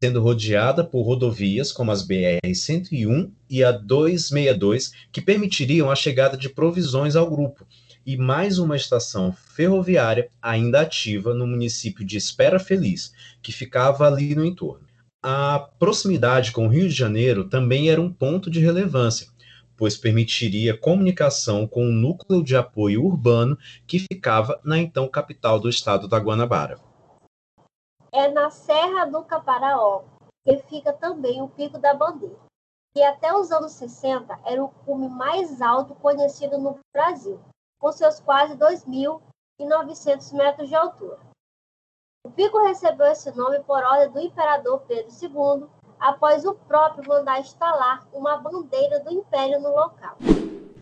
[0.00, 6.48] sendo rodeada por rodovias como as BR-101 e a 262, que permitiriam a chegada de
[6.48, 7.66] provisões ao grupo,
[8.06, 14.36] e mais uma estação ferroviária ainda ativa no município de Espera Feliz, que ficava ali
[14.36, 14.87] no entorno.
[15.22, 19.28] A proximidade com o Rio de Janeiro também era um ponto de relevância,
[19.76, 25.68] pois permitiria comunicação com o núcleo de apoio urbano que ficava na então capital do
[25.68, 26.78] estado da Guanabara.
[28.12, 30.04] É na Serra do Caparaó
[30.48, 32.38] que fica também o Pico da Bandeira,
[32.94, 37.38] que até os anos 60 era o cume mais alto conhecido no Brasil,
[37.78, 41.18] com seus quase 2.900 metros de altura.
[42.24, 45.68] O pico recebeu esse nome por ordem do imperador Pedro II,
[46.00, 50.16] após o próprio mandar instalar uma bandeira do império no local.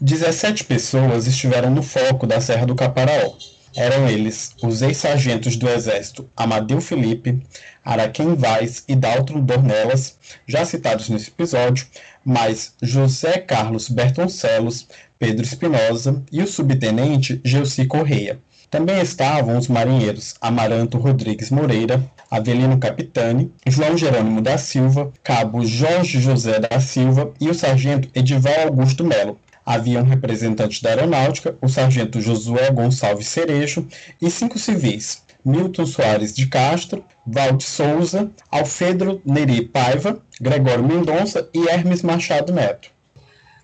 [0.00, 3.34] 17 pessoas estiveram no foco da Serra do Caparaó.
[3.76, 7.46] Eram eles os ex-sargentos do Exército Amadeu Felipe,
[7.84, 11.86] Araquém Vaz e Daltro Dornelas, já citados nesse episódio,
[12.24, 18.40] mais José Carlos Bertoncelos, Pedro Espinosa e o subtenente Gelsi Correia.
[18.70, 26.20] Também estavam os marinheiros Amaranto Rodrigues Moreira, Avelino Capitani, João Jerônimo da Silva, Cabo Jorge
[26.20, 29.38] José da Silva e o sargento Edival Augusto Melo.
[29.64, 33.86] Havia um representante da aeronáutica, o sargento Josué Gonçalves Cerejo,
[34.20, 41.68] e cinco civis, Milton Soares de Castro, Valde Souza, Alfredo Neri Paiva, Gregório Mendonça e
[41.68, 42.95] Hermes Machado Neto.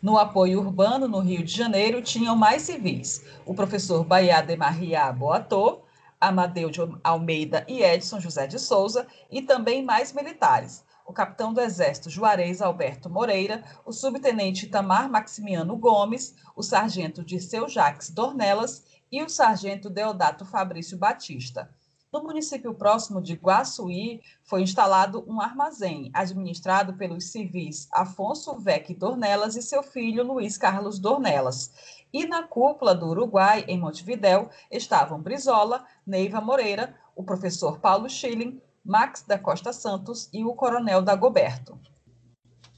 [0.02, 3.24] No apoio urbano, no Rio de Janeiro, tinham mais civis.
[3.46, 5.82] O professor Baiá de Maria Boatô,
[6.20, 10.84] Amadeu de Almeida e Edson José de Souza, e também mais militares.
[11.06, 17.68] O capitão do Exército Juarez Alberto Moreira, o subtenente Tamar Maximiano Gomes, o sargento Dirceu
[17.68, 21.70] Jaques Dornelas e o sargento Deodato Fabrício Batista.
[22.12, 29.57] No município próximo de Guaçuí, foi instalado um armazém, administrado pelos civis Afonso Vec Dornelas
[29.57, 31.70] e seu filho Luiz Carlos Dornelas.
[32.12, 38.61] E na cúpula do Uruguai, em Montevidéu, estavam Brizola, Neiva Moreira, o professor Paulo Schilling,
[38.85, 41.81] Max da Costa Santos e o coronel Dagoberto.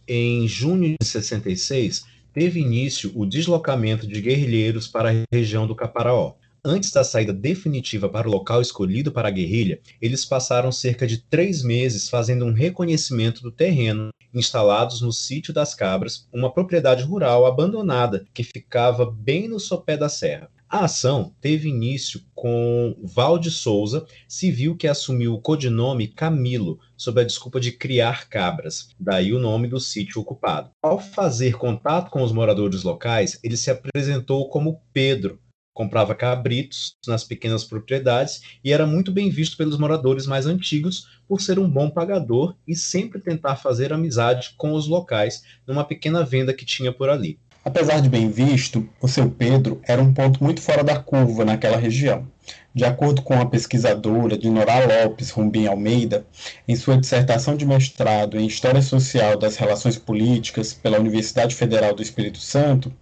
[0.07, 6.35] Em junho de 66, teve início o deslocamento de guerrilheiros para a região do Caparaó.
[6.67, 11.19] Antes da saída definitiva para o local escolhido para a guerrilha, eles passaram cerca de
[11.19, 17.45] três meses fazendo um reconhecimento do terreno, instalados no Sítio das Cabras, uma propriedade rural
[17.45, 20.49] abandonada que ficava bem no sopé da serra.
[20.67, 27.25] A ação teve início com Valde Souza, civil que assumiu o codinome Camilo, sob a
[27.25, 30.71] desculpa de criar cabras, daí o nome do sítio ocupado.
[30.83, 35.39] Ao fazer contato com os moradores locais, ele se apresentou como Pedro,
[35.75, 41.43] comprava cabritos nas pequenas propriedades e era muito bem visto pelos moradores mais antigos por
[41.43, 46.55] ser um bom pagador e sempre tentar fazer amizade com os locais numa pequena venda
[46.55, 47.39] que tinha por ali.
[47.65, 51.79] Apesar de bem visto, o seu Pedro era um ponto muito fora da curva naquela
[51.79, 52.29] região.
[52.75, 56.27] De acordo com a pesquisadora Dinorá Lopes Rumbim Almeida,
[56.69, 62.03] em sua dissertação de mestrado em História Social das Relações Políticas pela Universidade Federal do
[62.03, 62.93] Espírito Santo,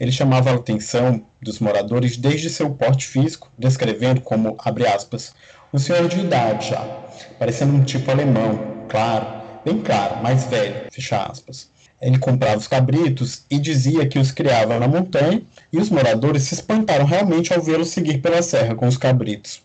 [0.00, 5.34] ele chamava a atenção dos moradores desde seu porte físico, descrevendo como, abre aspas,
[5.74, 6.80] um senhor de idade já,
[7.38, 8.58] parecendo um tipo alemão,
[8.88, 9.26] claro,
[9.62, 11.68] bem claro, mais velho, fecha aspas.
[12.00, 16.54] Ele comprava os cabritos e dizia que os criava na montanha, e os moradores se
[16.54, 19.62] espantaram realmente ao vê-lo seguir pela serra com os cabritos.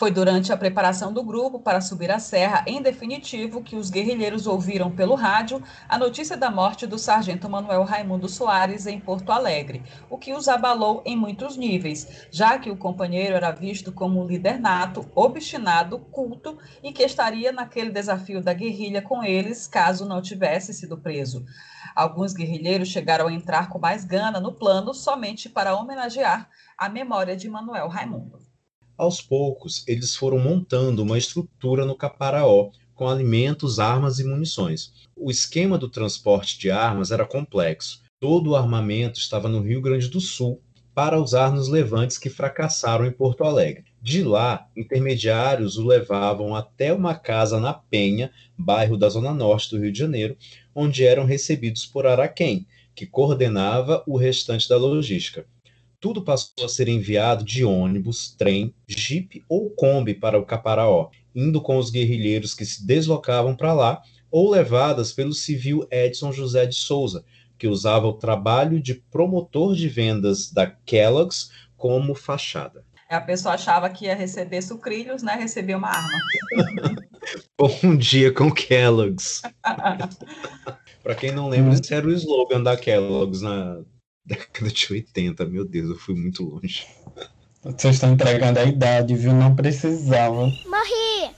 [0.00, 4.46] Foi durante a preparação do grupo para subir a serra, em definitivo, que os guerrilheiros
[4.46, 9.82] ouviram pelo rádio a notícia da morte do sargento Manuel Raimundo Soares em Porto Alegre,
[10.08, 14.26] o que os abalou em muitos níveis, já que o companheiro era visto como um
[14.26, 20.22] líder nato, obstinado, culto e que estaria naquele desafio da guerrilha com eles caso não
[20.22, 21.44] tivesse sido preso.
[21.94, 27.36] Alguns guerrilheiros chegaram a entrar com mais gana no plano somente para homenagear a memória
[27.36, 28.49] de Manuel Raimundo.
[29.00, 34.92] Aos poucos, eles foram montando uma estrutura no Caparaó, com alimentos, armas e munições.
[35.16, 38.02] O esquema do transporte de armas era complexo.
[38.20, 40.60] Todo o armamento estava no Rio Grande do Sul
[40.94, 43.86] para usar nos levantes que fracassaram em Porto Alegre.
[44.02, 49.80] De lá, intermediários o levavam até uma casa na Penha, bairro da zona norte do
[49.80, 50.36] Rio de Janeiro,
[50.74, 55.46] onde eram recebidos por Araquém, que coordenava o restante da logística
[56.00, 61.60] tudo passou a ser enviado de ônibus, trem, jipe ou kombi para o Caparaó, indo
[61.60, 66.74] com os guerrilheiros que se deslocavam para lá ou levadas pelo civil Edson José de
[66.74, 67.24] Souza,
[67.58, 72.82] que usava o trabalho de promotor de vendas da Kellogg's como fachada.
[73.08, 75.34] A pessoa achava que ia receber sucrilhos, né?
[75.34, 76.18] Recebia uma arma.
[77.58, 79.42] Bom dia com Kellogg's.
[81.02, 83.82] Para quem não lembra, esse era o slogan da Kellogg's na
[84.24, 85.46] década de 80.
[85.46, 86.86] Meu Deus, eu fui muito longe.
[87.62, 89.32] Vocês estão entregando a idade, viu?
[89.32, 90.46] Não precisava.
[90.66, 91.30] Morri!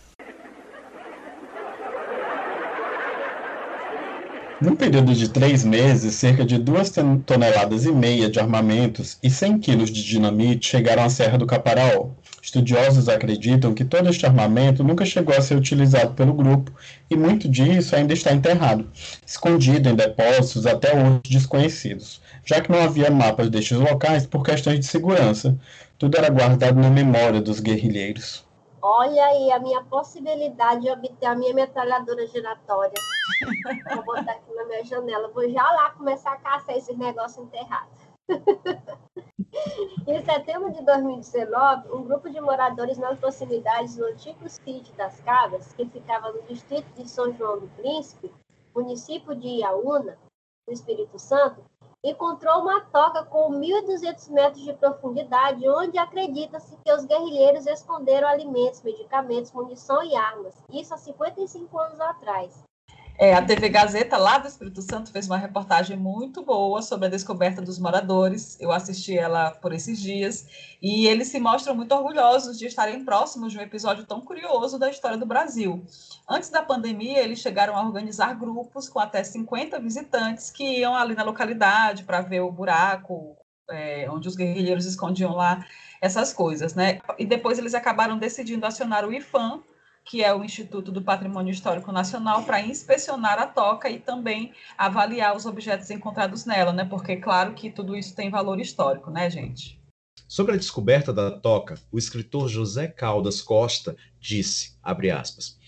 [4.61, 6.93] Num período de três meses, cerca de duas
[7.27, 12.11] toneladas e meia de armamentos e 100 quilos de dinamite chegaram à Serra do Caparaó.
[12.43, 16.71] Estudiosos acreditam que todo este armamento nunca chegou a ser utilizado pelo grupo
[17.09, 18.91] e muito disso ainda está enterrado,
[19.25, 24.81] escondido em depósitos até hoje desconhecidos já que não havia mapas destes locais por questões
[24.81, 25.57] de segurança.
[25.99, 28.45] Tudo era guardado na memória dos guerrilheiros.
[28.81, 32.93] Olha aí a minha possibilidade de obter a minha metralhadora giratória.
[33.95, 35.29] Vou botar aqui na minha janela.
[35.29, 38.02] Vou já lá começar a caçar esses negócios enterrados.
[40.07, 45.73] em setembro de 2019, um grupo de moradores nas proximidades do antigo sítio das Cabras,
[45.73, 48.33] que ficava no distrito de São João do Príncipe,
[48.75, 50.19] município de Iaúna,
[50.67, 51.63] no Espírito Santo,
[52.05, 58.83] encontrou uma toca com 1.200 metros de profundidade, onde acredita-se que os guerrilheiros esconderam alimentos,
[58.83, 60.55] medicamentos, munição e armas.
[60.73, 62.65] Isso há 55 anos atrás.
[63.23, 67.09] É, a TV Gazeta, lá do Espírito Santo, fez uma reportagem muito boa sobre a
[67.09, 68.59] descoberta dos moradores.
[68.61, 70.49] Eu assisti ela por esses dias.
[70.83, 74.91] E eles se mostram muito orgulhosos de estarem próximos de um episódio tão curioso da
[74.91, 75.85] história do Brasil.
[76.29, 81.15] Antes da pandemia, eles chegaram a organizar grupos com até 50 visitantes que iam ali
[81.15, 83.37] na localidade para ver o buraco,
[83.71, 85.65] é, onde os guerrilheiros escondiam lá
[86.01, 86.99] essas coisas, né?
[87.17, 89.63] E depois eles acabaram decidindo acionar o IFAM
[90.05, 95.37] que é o Instituto do Patrimônio Histórico Nacional, para inspecionar a toca e também avaliar
[95.37, 96.85] os objetos encontrados nela, né?
[96.85, 99.81] Porque, claro, que tudo isso tem valor histórico, né, gente?
[100.29, 105.59] Sobre a descoberta da toca, o escritor José Caldas Costa disse, aspas,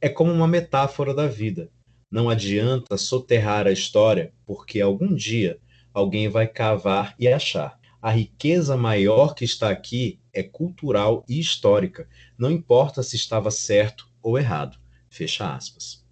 [0.00, 1.70] é como uma metáfora da vida.
[2.10, 5.58] Não adianta soterrar a história, porque algum dia
[5.92, 7.78] alguém vai cavar e achar.
[8.02, 14.08] A riqueza maior que está aqui é cultural e histórica, não importa se estava certo
[14.20, 14.76] ou errado.
[15.08, 16.02] Fecha aspas.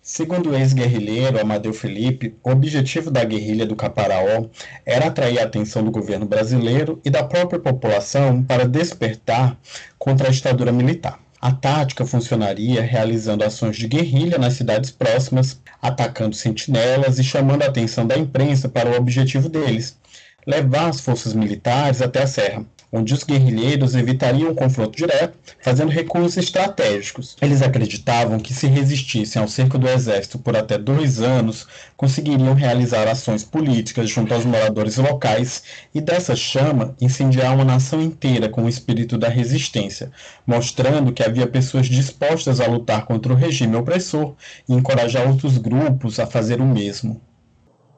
[0.00, 4.46] Segundo o ex-guerrilheiro Amadeu Felipe, o objetivo da guerrilha do Caparaó
[4.86, 9.58] era atrair a atenção do governo brasileiro e da própria população para despertar
[9.98, 11.18] contra a ditadura militar.
[11.40, 17.66] A tática funcionaria realizando ações de guerrilha nas cidades próximas, atacando sentinelas e chamando a
[17.66, 19.98] atenção da imprensa para o objetivo deles,
[20.46, 22.64] levar as forças militares até a serra,
[22.96, 27.36] onde os guerrilheiros evitariam o confronto direto, fazendo recursos estratégicos.
[27.42, 33.08] Eles acreditavam que, se resistissem ao cerco do exército por até dois anos, conseguiriam realizar
[33.08, 38.68] ações políticas junto aos moradores locais e, dessa chama, incendiar uma nação inteira com o
[38.68, 40.12] espírito da resistência,
[40.46, 44.36] mostrando que havia pessoas dispostas a lutar contra o regime opressor
[44.68, 47.20] e encorajar outros grupos a fazer o mesmo.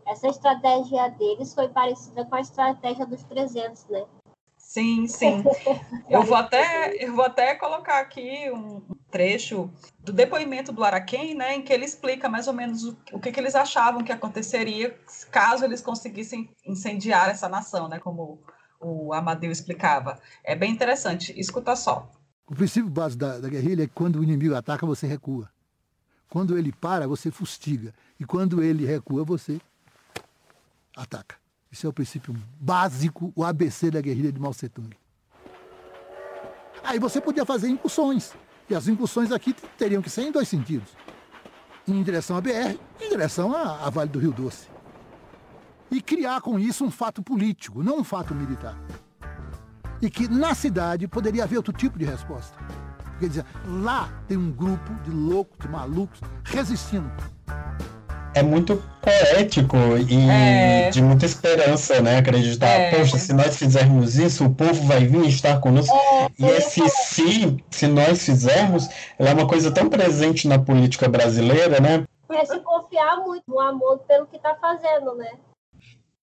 [0.06, 4.04] Essa estratégia deles foi parecida com a estratégia dos 300, né?
[4.56, 5.44] Sim, sim.
[6.10, 11.54] Eu vou até, eu vou até colocar aqui um trecho do depoimento do Araquém, né,
[11.54, 14.98] em que ele explica mais ou menos o, o que, que eles achavam que aconteceria
[15.30, 18.40] caso eles conseguissem incendiar essa nação, né, como
[18.80, 20.20] o Amadeu explicava.
[20.44, 21.32] É bem interessante.
[21.38, 22.10] Escuta só.
[22.46, 25.48] O princípio básico da, da guerrilha é que quando o inimigo ataca, você recua.
[26.28, 27.94] Quando ele para, você fustiga.
[28.20, 29.60] E quando ele recua, você
[30.96, 31.37] ataca.
[31.70, 34.96] Esse é o princípio básico, o ABC da guerrilha de Mao Tse Tung.
[36.82, 38.32] Aí você podia fazer incursões.
[38.68, 40.88] E as incursões aqui teriam que ser em dois sentidos.
[41.86, 44.68] Em direção à BR e em direção à, à Vale do Rio Doce.
[45.90, 48.76] E criar com isso um fato político, não um fato militar.
[50.01, 52.57] E que na cidade poderia haver outro tipo de resposta.
[53.20, 57.11] Quer dizer, lá tem um grupo de loucos, de malucos, resistindo
[58.37, 59.76] é muito poético
[60.09, 60.91] e é...
[60.91, 62.18] de muita esperança, né?
[62.18, 62.91] Acreditar, é...
[62.91, 65.97] poxa, se nós fizermos isso, o povo vai vir estar conosco.
[65.97, 71.80] É, e esse se, se nós fizermos, é uma coisa tão presente na política brasileira,
[71.80, 72.05] né?
[72.30, 75.32] É se confiar muito no amor pelo que está fazendo, né?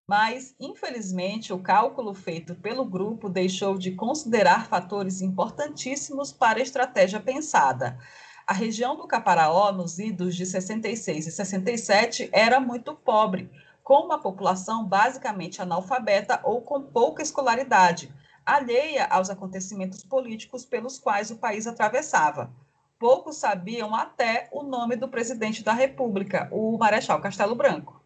[0.08, 7.20] Mas, infelizmente, o cálculo feito pelo grupo deixou de considerar fatores importantíssimos para a estratégia
[7.20, 7.98] pensada
[8.46, 13.50] a região do Caparaó, nos idos de 66 e 67, era muito pobre,
[13.84, 18.14] com uma população basicamente analfabeta ou com pouca escolaridade,
[18.46, 22.52] alheia aos acontecimentos políticos pelos quais o país atravessava.
[23.00, 28.02] Poucos sabiam até o nome do presidente da República, o Marechal Castelo Branco.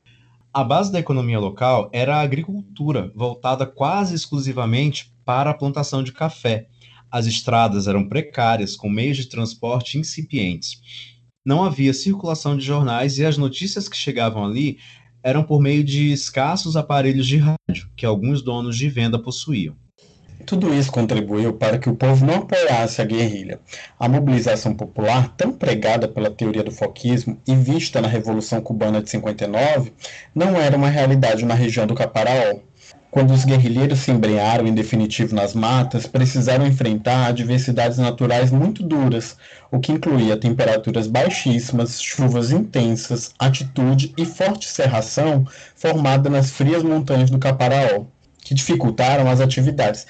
[0.53, 6.11] A base da economia local era a agricultura, voltada quase exclusivamente para a plantação de
[6.11, 6.67] café
[7.12, 10.82] as estradas eram precárias, com meios de transporte incipientes.
[11.45, 14.78] Não havia circulação de jornais e as notícias que chegavam ali
[15.24, 19.76] eram por meio de escassos aparelhos de rádio que alguns donos de venda possuíam.
[20.45, 23.60] Tudo isso contribuiu para que o povo não apoiasse a guerrilha.
[23.99, 29.10] A mobilização popular, tão pregada pela teoria do foquismo e vista na Revolução Cubana de
[29.10, 29.91] 59,
[30.34, 32.60] não era uma realidade na região do Caparaó.
[33.10, 39.38] Quando os guerrilheiros se embrenharam em definitivo nas matas, precisaram enfrentar adversidades naturais muito duras,
[39.72, 45.45] o que incluía temperaturas baixíssimas, chuvas intensas, altitude e forte serração
[45.76, 48.05] formada nas frias montanhas do Caparaó,
[48.39, 50.05] que dificultaram as atividades.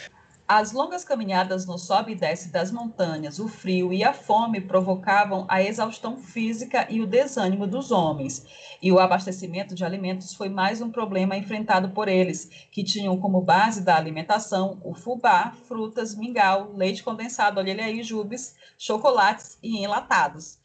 [0.49, 5.45] As longas caminhadas no sobe e desce das montanhas, o frio e a fome provocavam
[5.49, 8.45] a exaustão física e o desânimo dos homens.
[8.81, 13.41] E o abastecimento de alimentos foi mais um problema enfrentado por eles, que tinham como
[13.41, 20.57] base da alimentação o fubá, frutas, mingau, leite condensado, olha aí, jubes, chocolates e enlatados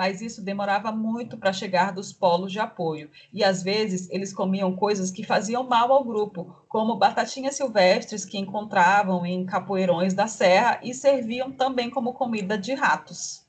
[0.00, 3.10] mas isso demorava muito para chegar dos polos de apoio.
[3.30, 8.38] E às vezes eles comiam coisas que faziam mal ao grupo, como batatinhas silvestres que
[8.38, 13.46] encontravam em capoeirões da serra e serviam também como comida de ratos.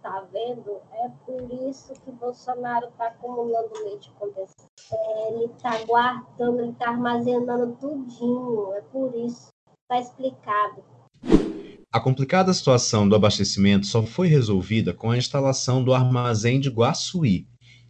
[0.00, 0.80] Tá vendo?
[0.90, 4.70] É por isso que Bolsonaro está acumulando leite condensado.
[5.28, 8.72] Ele está guardando, ele está armazenando tudinho.
[8.72, 9.48] É por isso.
[9.82, 10.82] Está explicado.
[11.94, 17.46] A complicada situação do abastecimento só foi resolvida com a instalação do armazém de Guaçuí,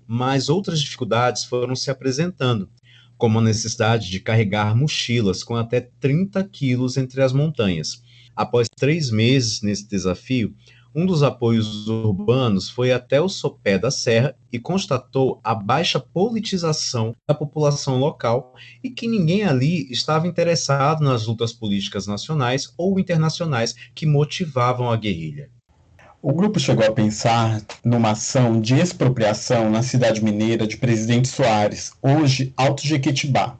[0.06, 2.68] mas outras dificuldades foram se apresentando,
[3.16, 8.02] como a necessidade de carregar mochilas com até 30 quilos entre as montanhas.
[8.36, 10.54] Após três meses nesse desafio,
[10.94, 17.14] um dos apoios urbanos foi até o sopé da serra e constatou a baixa politização
[17.26, 23.74] da população local e que ninguém ali estava interessado nas lutas políticas nacionais ou internacionais
[23.94, 25.50] que motivavam a guerrilha.
[26.22, 31.92] O grupo chegou a pensar numa ação de expropriação na cidade mineira de Presidente Soares,
[32.00, 33.58] hoje Alto Jequitibá.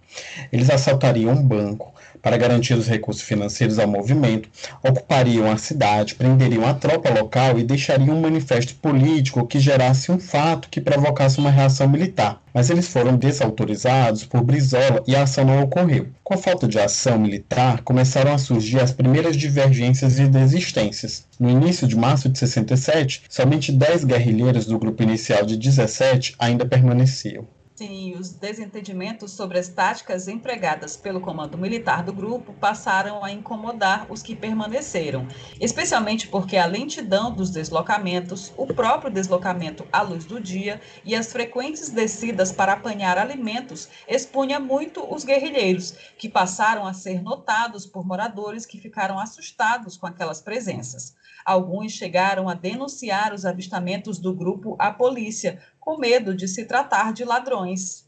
[0.51, 1.94] Eles assaltariam um banco,
[2.25, 4.49] para garantir os recursos financeiros ao movimento,
[4.83, 10.19] ocupariam a cidade, prenderiam a tropa local e deixariam um manifesto político que gerasse um
[10.19, 12.41] fato que provocasse uma reação militar.
[12.55, 16.09] Mas eles foram desautorizados por Brizola e a ação não ocorreu.
[16.23, 21.27] Com a falta de ação militar, começaram a surgir as primeiras divergências e desistências.
[21.39, 26.65] No início de março de 67, somente 10 guerrilheiros do grupo inicial de 17 ainda
[26.65, 27.47] permaneciam.
[27.77, 34.07] Sim, os desentendimentos sobre as táticas empregadas pelo comando militar do grupo passaram a incomodar
[34.09, 35.27] os que permaneceram,
[35.61, 41.33] especialmente porque a lentidão dos deslocamentos, o próprio deslocamento à luz do dia e as
[41.33, 48.07] frequentes descidas para apanhar alimentos expunha muito os guerrilheiros, que passaram a ser notados por
[48.07, 51.17] moradores que ficaram assustados com aquelas presenças.
[51.45, 57.13] Alguns chegaram a denunciar os avistamentos do grupo à polícia, com medo de se tratar
[57.13, 58.05] de ladrões.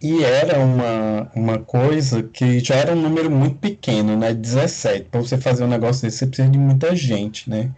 [0.00, 4.34] E era uma, uma coisa que já era um número muito pequeno, né?
[4.34, 5.08] 17.
[5.10, 7.70] Para você fazer um negócio desse, você precisa de muita gente, né?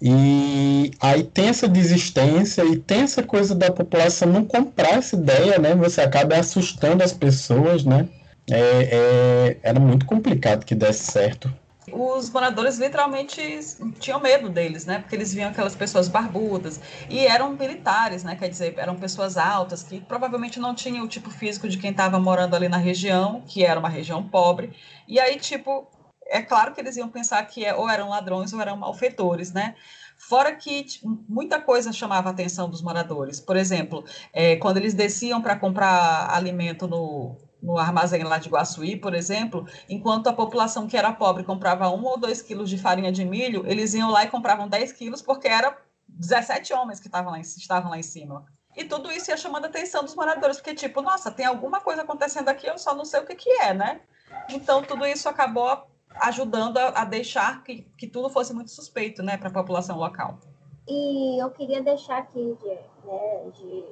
[0.00, 5.58] E aí tem essa desistência e tem essa coisa da população não comprar essa ideia,
[5.58, 5.74] né?
[5.74, 8.08] Você acaba assustando as pessoas, né?
[8.48, 11.52] É, é, era muito complicado que desse certo
[11.92, 13.60] os moradores literalmente
[14.00, 14.98] tinham medo deles, né?
[14.98, 18.34] Porque eles viam aquelas pessoas barbudas e eram militares, né?
[18.34, 22.18] Quer dizer, eram pessoas altas que provavelmente não tinham o tipo físico de quem estava
[22.18, 24.72] morando ali na região, que era uma região pobre.
[25.06, 25.86] E aí, tipo,
[26.26, 29.76] é claro que eles iam pensar que é, ou eram ladrões ou eram malfeitores, né?
[30.18, 30.86] Fora que
[31.28, 33.38] muita coisa chamava a atenção dos moradores.
[33.38, 37.36] Por exemplo, é, quando eles desciam para comprar alimento no,
[37.66, 42.04] no armazém lá de Guaçuí, por exemplo, enquanto a população que era pobre comprava um
[42.04, 45.48] ou dois quilos de farinha de milho, eles iam lá e compravam 10 quilos porque
[45.48, 45.76] era
[46.08, 48.46] 17 homens que estavam lá, estavam lá em cima.
[48.76, 52.02] E tudo isso ia chamando a atenção dos moradores, porque, tipo, nossa, tem alguma coisa
[52.02, 54.00] acontecendo aqui, eu só não sei o que, que é, né?
[54.48, 55.86] Então, tudo isso acabou
[56.20, 60.38] ajudando a, a deixar que, que tudo fosse muito suspeito, né, para a população local.
[60.86, 63.84] E eu queria deixar aqui de, né, de,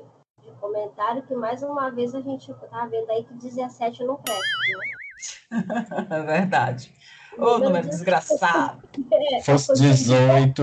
[0.44, 4.42] de, comentário que, mais uma vez, a gente está vendo aí que 17 não presta,
[4.68, 4.94] né?
[6.10, 6.92] É verdade.
[7.38, 8.82] Ô, número desgraçado.
[9.10, 10.62] É, Fosse 18.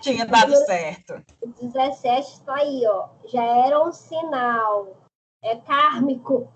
[0.00, 1.22] Tinha dado certo.
[1.60, 3.08] 17 está aí, ó.
[3.26, 4.96] Já era um sinal.
[5.42, 6.52] É kármico.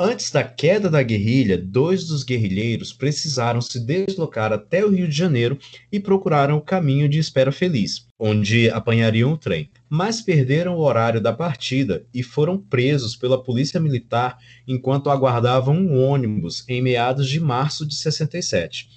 [0.00, 5.16] Antes da queda da guerrilha, dois dos guerrilheiros precisaram se deslocar até o Rio de
[5.16, 5.58] Janeiro
[5.90, 9.68] e procuraram o caminho de Espera Feliz, onde apanhariam o trem.
[9.90, 14.38] Mas perderam o horário da partida e foram presos pela polícia militar
[14.68, 18.88] enquanto aguardavam um ônibus em meados de março de 67.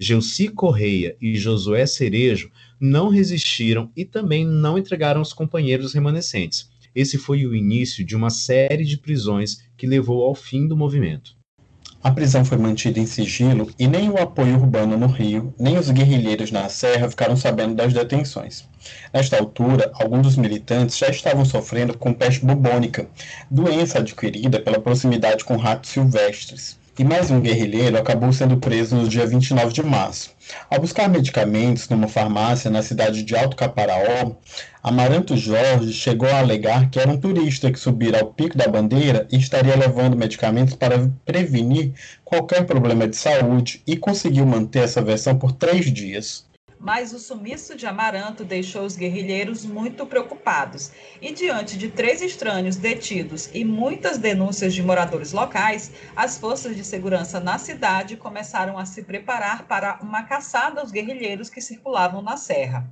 [0.00, 6.70] Gelsi Correia e Josué Cerejo não resistiram e também não entregaram os companheiros remanescentes.
[6.98, 11.36] Esse foi o início de uma série de prisões que levou ao fim do movimento.
[12.02, 15.92] A prisão foi mantida em sigilo e nem o apoio urbano no Rio, nem os
[15.92, 18.68] guerrilheiros na Serra ficaram sabendo das detenções.
[19.14, 23.08] Nesta altura, alguns dos militantes já estavam sofrendo com peste bubônica,
[23.48, 26.77] doença adquirida pela proximidade com ratos silvestres.
[26.98, 30.32] E mais um guerrilheiro acabou sendo preso no dia 29 de março.
[30.68, 34.32] Ao buscar medicamentos numa farmácia na cidade de Alto Caparaó,
[34.82, 39.28] Amaranto Jorge chegou a alegar que era um turista que subira ao pico da bandeira
[39.30, 41.92] e estaria levando medicamentos para prevenir
[42.24, 46.47] qualquer problema de saúde e conseguiu manter essa versão por três dias
[46.80, 50.92] mas o sumiço de Amaranto deixou os guerrilheiros muito preocupados.
[51.20, 56.84] E diante de três estranhos detidos e muitas denúncias de moradores locais, as forças de
[56.84, 62.36] segurança na cidade começaram a se preparar para uma caçada aos guerrilheiros que circulavam na
[62.36, 62.88] serra.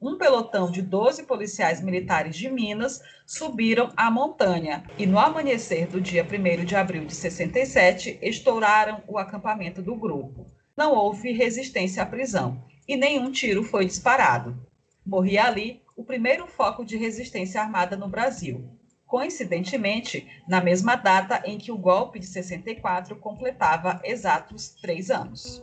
[0.00, 6.00] Um pelotão de 12 policiais militares de Minas subiram a montanha e, no amanhecer do
[6.00, 10.46] dia 1 de abril de 67, estouraram o acampamento do grupo.
[10.76, 14.56] Não houve resistência à prisão e nenhum tiro foi disparado.
[15.04, 18.68] Morria ali o primeiro foco de resistência armada no Brasil,
[19.06, 25.62] coincidentemente na mesma data em que o golpe de 64 completava exatos três anos.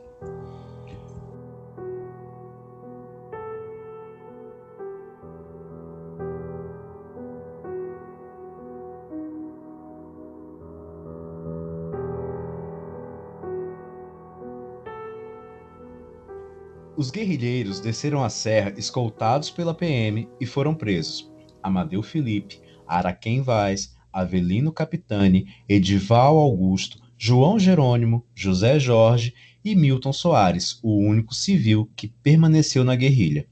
[17.01, 21.31] Os guerrilheiros desceram a serra escoltados pela PM e foram presos.
[21.63, 29.33] Amadeu Felipe, Araquém Vaz, Avelino Capitani, Edival Augusto, João Jerônimo, José Jorge
[29.65, 33.47] e Milton Soares, o único civil que permaneceu na guerrilha.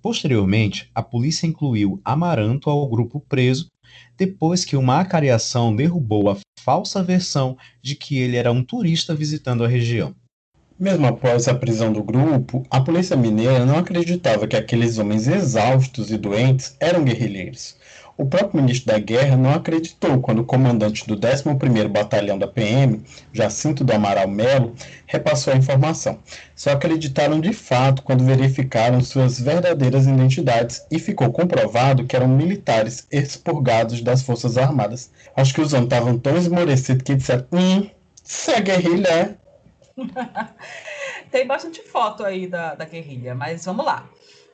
[0.00, 3.70] Posteriormente, a polícia incluiu Amaranto ao grupo preso,
[4.16, 9.64] depois que uma acariação derrubou a falsa versão de que ele era um turista visitando
[9.64, 10.14] a região.
[10.78, 16.10] Mesmo após a prisão do grupo, a polícia mineira não acreditava que aqueles homens exaustos
[16.10, 17.78] e doentes eram guerrilheiros.
[18.18, 23.02] O próprio ministro da Guerra não acreditou quando o comandante do 11º Batalhão da PM,
[23.32, 24.74] Jacinto do Amaral Melo,
[25.06, 26.18] repassou a informação.
[26.54, 33.06] Só acreditaram de fato quando verificaram suas verdadeiras identidades e ficou comprovado que eram militares
[33.10, 35.10] expurgados das Forças Armadas.
[35.34, 37.88] Acho que os homens estavam tão esmorecidos que disseram: hum,
[38.22, 39.45] isso é guerrilha, é?
[41.30, 44.08] Tem bastante foto aí da, da guerrilha, mas vamos lá.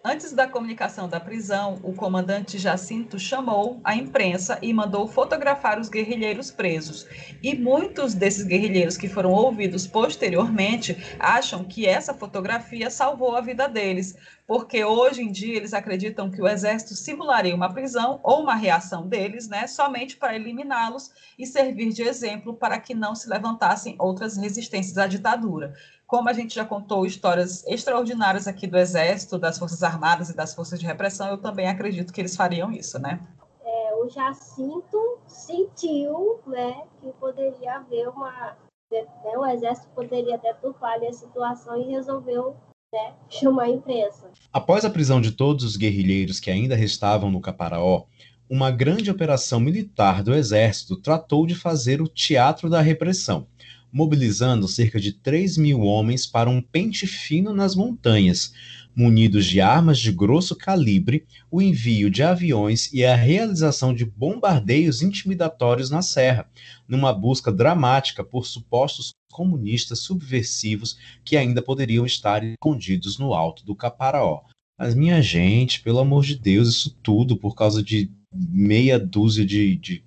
[0.04, 5.88] Antes da comunicação da prisão, o comandante Jacinto chamou a imprensa e mandou fotografar os
[5.88, 7.06] guerrilheiros presos.
[7.40, 13.68] E muitos desses guerrilheiros que foram ouvidos posteriormente acham que essa fotografia salvou a vida
[13.68, 18.56] deles, porque hoje em dia eles acreditam que o exército simularia uma prisão ou uma
[18.56, 23.94] reação deles, né, somente para eliminá-los e servir de exemplo para que não se levantassem
[24.00, 25.74] outras resistências à ditadura
[26.12, 30.54] como a gente já contou histórias extraordinárias aqui do Exército, das Forças Armadas e das
[30.54, 33.18] Forças de Repressão, eu também acredito que eles fariam isso, né?
[33.64, 38.54] É, o Jacinto sentiu né, que poderia haver uma.
[38.90, 39.06] Né,
[39.38, 42.58] o Exército poderia deturpar a situação e resolveu
[42.92, 44.30] né, chamar a imprensa.
[44.52, 48.04] Após a prisão de todos os guerrilheiros que ainda restavam no Caparaó,
[48.50, 53.46] uma grande operação militar do Exército tratou de fazer o teatro da repressão
[53.92, 58.54] mobilizando cerca de 3 mil homens para um pente fino nas montanhas,
[58.94, 65.02] munidos de armas de grosso calibre, o envio de aviões e a realização de bombardeios
[65.02, 66.48] intimidatórios na serra,
[66.88, 73.74] numa busca dramática por supostos comunistas subversivos que ainda poderiam estar escondidos no alto do
[73.74, 74.42] Caparaó.
[74.78, 79.76] Mas, minha gente, pelo amor de Deus, isso tudo por causa de meia dúzia de,
[79.76, 80.04] de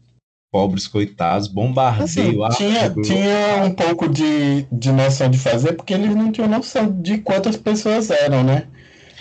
[0.56, 2.41] pobres coitados, bombardeio.
[2.45, 6.89] Assim, tinha, tinha um pouco de, de noção de fazer, porque eles não tinham noção
[7.01, 8.66] de quantas pessoas eram, né?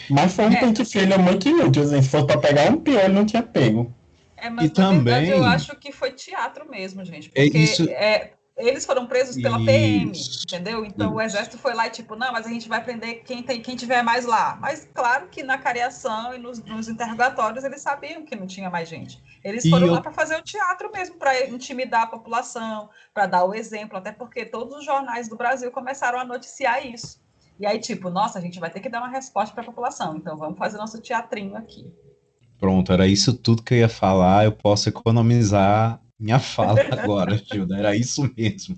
[0.09, 0.61] Mas foi um é.
[0.61, 3.93] pente filho muito inútil, assim, se fosse para pegar um pior, ele não tinha pego.
[4.37, 5.03] É, mas e na também...
[5.03, 7.33] verdade eu acho que foi teatro mesmo, gente.
[7.35, 7.83] É porque é isso...
[7.91, 9.67] é, eles foram presos pela Isso.
[9.67, 10.13] PM,
[10.47, 10.85] entendeu?
[10.85, 11.17] Então Isso.
[11.17, 13.75] o exército foi lá e tipo, não, mas a gente vai prender quem tem quem
[13.75, 14.57] tiver mais lá.
[14.61, 18.89] Mas claro que na cariação e nos, nos interrogatórios eles sabiam que não tinha mais
[18.89, 19.21] gente.
[19.43, 23.55] Eles foram lá para fazer o teatro mesmo, para intimidar a população, para dar o
[23.55, 27.23] exemplo, até porque todos os jornais do Brasil começaram a noticiar isso.
[27.59, 30.17] E aí, tipo, nossa, a gente vai ter que dar uma resposta para a população,
[30.17, 31.93] então vamos fazer nosso teatrinho aqui.
[32.59, 34.45] Pronto, era isso tudo que eu ia falar.
[34.45, 38.77] Eu posso economizar minha fala agora, Gilda, era isso mesmo.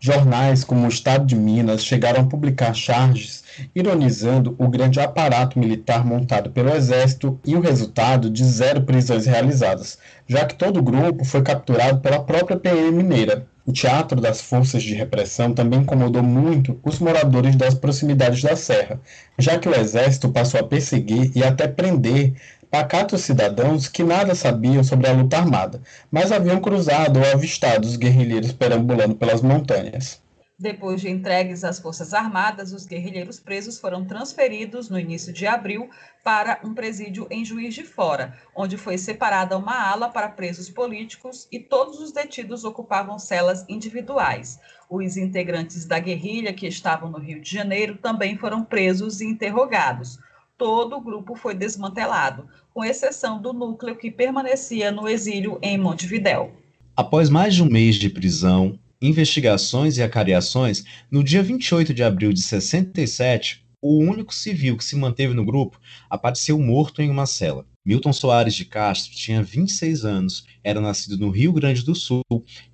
[0.00, 3.42] Jornais como o Estado de Minas chegaram a publicar charges
[3.74, 9.98] ironizando o grande aparato militar montado pelo Exército e o resultado de zero prisões realizadas,
[10.26, 13.46] já que todo o grupo foi capturado pela própria PM mineira.
[13.66, 18.98] O teatro das forças de repressão também incomodou muito os moradores das proximidades da serra,
[19.38, 22.34] já que o Exército passou a perseguir e até prender
[22.70, 27.96] pacatos cidadãos que nada sabiam sobre a luta armada, mas haviam cruzado ou avistado os
[27.96, 30.20] guerrilheiros perambulando pelas montanhas.
[30.60, 35.88] Depois de entregues às Forças Armadas, os guerrilheiros presos foram transferidos no início de abril
[36.24, 41.46] para um presídio em Juiz de Fora, onde foi separada uma ala para presos políticos
[41.52, 44.58] e todos os detidos ocupavam celas individuais.
[44.90, 50.18] Os integrantes da guerrilha que estavam no Rio de Janeiro também foram presos e interrogados
[50.58, 56.52] todo o grupo foi desmantelado, com exceção do núcleo que permanecia no exílio em Montevidéu.
[56.96, 62.32] Após mais de um mês de prisão, investigações e acariações, no dia 28 de abril
[62.32, 65.80] de 67, o único civil que se manteve no grupo
[66.10, 67.64] apareceu morto em uma cela.
[67.86, 72.24] Milton Soares de Castro tinha 26 anos, era nascido no Rio Grande do Sul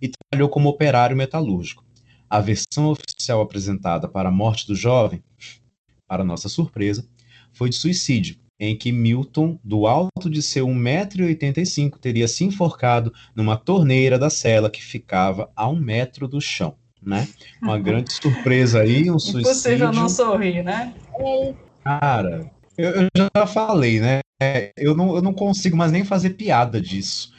[0.01, 1.85] e trabalhou como operário metalúrgico.
[2.31, 5.23] A versão oficial apresentada para a morte do jovem,
[6.09, 7.07] para nossa surpresa,
[7.55, 13.57] foi de suicídio, em que Milton, do alto de seu 1,85m, teria se enforcado numa
[13.57, 16.75] torneira da cela que ficava a um metro do chão.
[17.03, 17.29] Né?
[17.63, 19.51] Uma grande surpresa aí, um suicídio.
[19.51, 20.95] Impossível não sorrir, né?
[21.85, 24.21] Cara, eu, eu, já falei, né?
[24.77, 27.33] Eu não, eu não consigo mais nem fazer piada disso.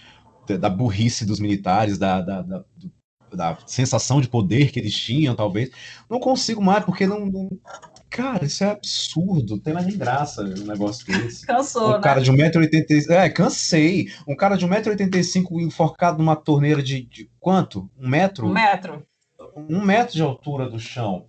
[0.60, 2.64] Da burrice dos militares, da, da, da,
[3.34, 5.72] da sensação de poder que eles tinham, talvez.
[6.08, 7.50] Não consigo mais, porque não, não
[8.16, 9.60] Cara, isso é absurdo.
[9.60, 11.46] Tem mais nem graça um negócio desse.
[11.46, 12.00] Cansou, um né?
[12.00, 13.10] cara de 1,85m.
[13.10, 14.10] É, cansei.
[14.26, 17.90] Um cara de 1,85m enforcado numa torneira de, de, quanto?
[18.00, 18.48] Um metro?
[18.48, 19.06] Um metro.
[19.58, 21.26] Um metro de altura do chão.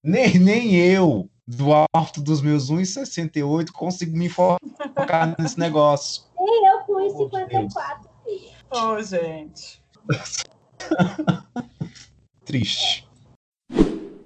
[0.00, 6.22] Nem, nem eu, do alto dos meus 1,68, consigo me enfocar nesse negócio.
[6.38, 8.06] Nem eu com 1,54.
[8.70, 9.82] Ô, oh, gente.
[12.44, 13.08] Triste.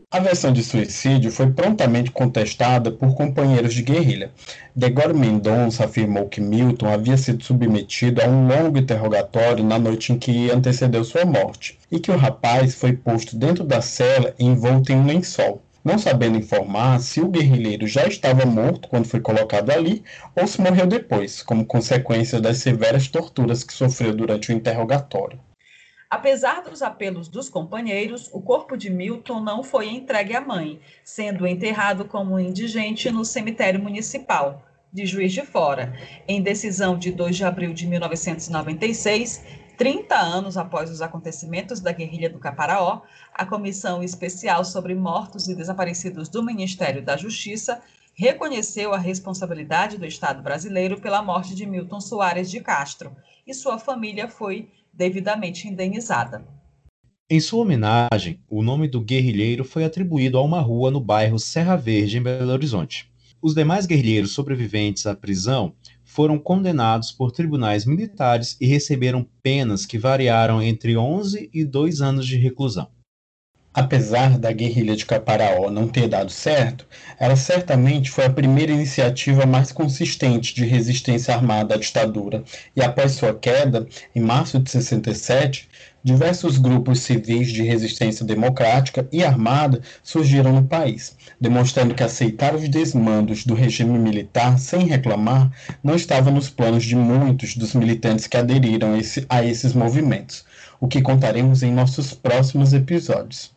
[0.09, 4.31] A versão de suicídio foi prontamente contestada por companheiros de guerrilha.
[4.75, 10.19] Degoro Mendonça afirmou que Milton havia sido submetido a um longo interrogatório na noite em
[10.19, 14.97] que antecedeu sua morte, e que o rapaz foi posto dentro da cela envolto em
[14.97, 20.05] um lençol, não sabendo informar se o guerrilheiro já estava morto quando foi colocado ali
[20.37, 25.41] ou se morreu depois, como consequência das severas torturas que sofreu durante o interrogatório.
[26.09, 31.47] Apesar dos apelos dos companheiros, o corpo de Milton não foi entregue à mãe, sendo
[31.47, 35.93] enterrado como indigente no cemitério municipal de Juiz de Fora.
[36.29, 39.45] Em decisão de 2 de abril de 1996,
[39.77, 43.03] 30 anos após os acontecimentos da guerrilha do Caparaó,
[43.35, 47.83] a Comissão Especial sobre Mortos e Desaparecidos do Ministério da Justiça
[48.15, 53.15] reconheceu a responsabilidade do Estado brasileiro pela morte de Milton Soares de Castro
[53.47, 56.47] e sua família foi devidamente indenizada.
[57.29, 61.77] Em sua homenagem, o nome do guerrilheiro foi atribuído a uma rua no bairro Serra
[61.77, 63.11] Verde, em Belo Horizonte.
[63.43, 65.75] Os demais guerrilheiros sobreviventes à prisão
[66.05, 72.27] foram condenados por tribunais militares e receberam penas que variaram entre 11 e 2 anos
[72.27, 72.89] de reclusão.
[73.77, 76.87] Apesar da guerrilha de Caparaó não ter dado certo,
[77.21, 82.43] ela certamente foi a primeira iniciativa mais consistente de resistência armada à ditadura,
[82.75, 85.69] e após sua queda, em março de 67,
[86.03, 92.71] diversos grupos civis de resistência democrática e armada surgiram no país, demonstrando que aceitar os
[92.71, 95.53] desmandos do regime militar sem reclamar
[95.85, 100.47] não estava nos planos de muitos dos militantes que aderiram a, esse, a esses movimentos,
[100.81, 103.55] o que contaremos em nossos próximos episódios.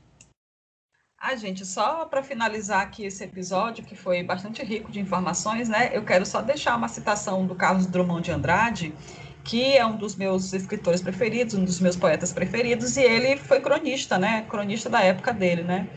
[1.22, 5.90] Ah, gente, só para finalizar aqui esse episódio, que foi bastante rico de informações, né?
[5.92, 8.96] Eu quero só deixar uma citação do Carlos Drummond de Andrade,
[9.44, 13.60] que é um dos meus escritores preferidos, um dos meus poetas preferidos, e ele foi
[13.60, 14.46] cronista, né?
[14.50, 15.90] Cronista da época dele, né?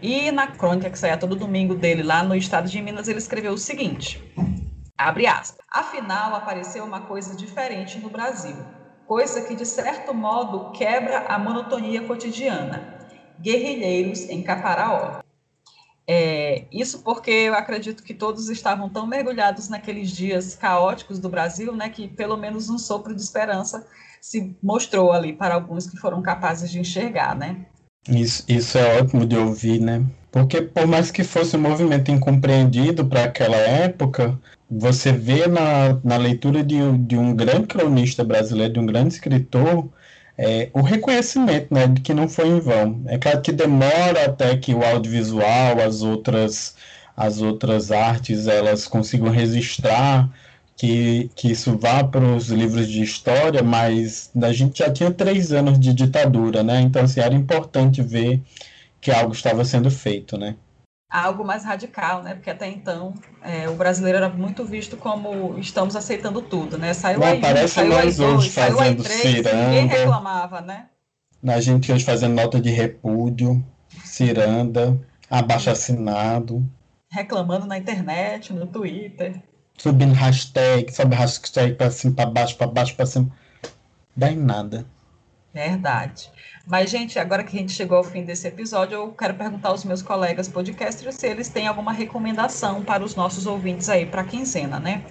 [0.00, 3.54] E na crônica que saía todo domingo dele lá no estado de Minas, ele escreveu
[3.54, 4.22] o seguinte:
[4.96, 5.58] abre aspas.
[5.68, 8.56] Afinal, apareceu uma coisa diferente no Brasil,
[9.08, 12.97] coisa que de certo modo quebra a monotonia cotidiana
[13.40, 15.20] guerrilheiros em Caparaó.
[16.10, 21.76] É, isso porque eu acredito que todos estavam tão mergulhados naqueles dias caóticos do Brasil,
[21.76, 23.86] né, que pelo menos um sopro de esperança
[24.20, 27.66] se mostrou ali para alguns que foram capazes de enxergar, né?
[28.08, 30.02] Isso, isso é ótimo de ouvir, né?
[30.32, 34.38] Porque por mais que fosse um movimento incompreendido para aquela época,
[34.70, 39.88] você vê na, na leitura de, de um grande cronista brasileiro, de um grande escritor,
[40.38, 43.02] é, o reconhecimento né, de que não foi em vão.
[43.06, 46.76] É claro que demora até que o audiovisual, as outras,
[47.16, 50.30] as outras artes, elas consigam registrar
[50.76, 55.52] que, que isso vá para os livros de história, mas a gente já tinha três
[55.52, 56.80] anos de ditadura, né?
[56.82, 58.40] Então, assim, era importante ver
[59.00, 60.54] que algo estava sendo feito, né?
[61.08, 62.34] Algo mais radical, né?
[62.34, 66.92] Porque até então é, o brasileiro era muito visto como estamos aceitando tudo, né?
[66.92, 70.86] Saiu aí aparece saiu aí mais hoje saiu aí fazendo três, ninguém reclamava, né?
[71.46, 73.64] A gente hoje fazendo nota de repúdio,
[74.04, 75.00] ciranda,
[75.30, 76.68] abaixo assinado,
[77.10, 79.42] Reclamando na internet, no Twitter.
[79.78, 83.30] subindo hashtag, sobe hashtag para cima, para baixo, para baixo, para cima.
[84.14, 84.84] Dá em nada.
[85.58, 86.30] Verdade.
[86.64, 89.84] Mas, gente, agora que a gente chegou ao fim desse episódio, eu quero perguntar aos
[89.84, 94.24] meus colegas podcasters se eles têm alguma recomendação para os nossos ouvintes aí para a
[94.24, 95.04] quinzena, né?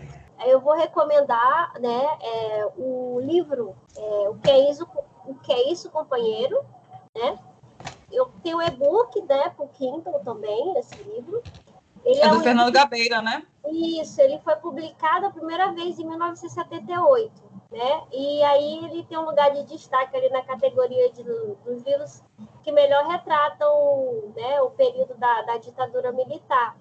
[0.45, 4.87] Eu vou recomendar né, é, o livro é, o, que é isso,
[5.25, 6.63] o Que é Isso, Companheiro,
[7.13, 7.37] né?
[8.09, 11.43] Eu tenho um e-book, né, pro Kindle também, esse livro.
[12.07, 13.43] Ele É do um Fernando Gabeira, né?
[13.69, 17.33] Isso, ele foi publicado a primeira vez em 1978,
[17.69, 18.01] né?
[18.13, 22.23] E aí ele tem um lugar de destaque ali na categoria de, dos livros
[22.63, 26.77] que melhor retratam né, o período da, da ditadura militar,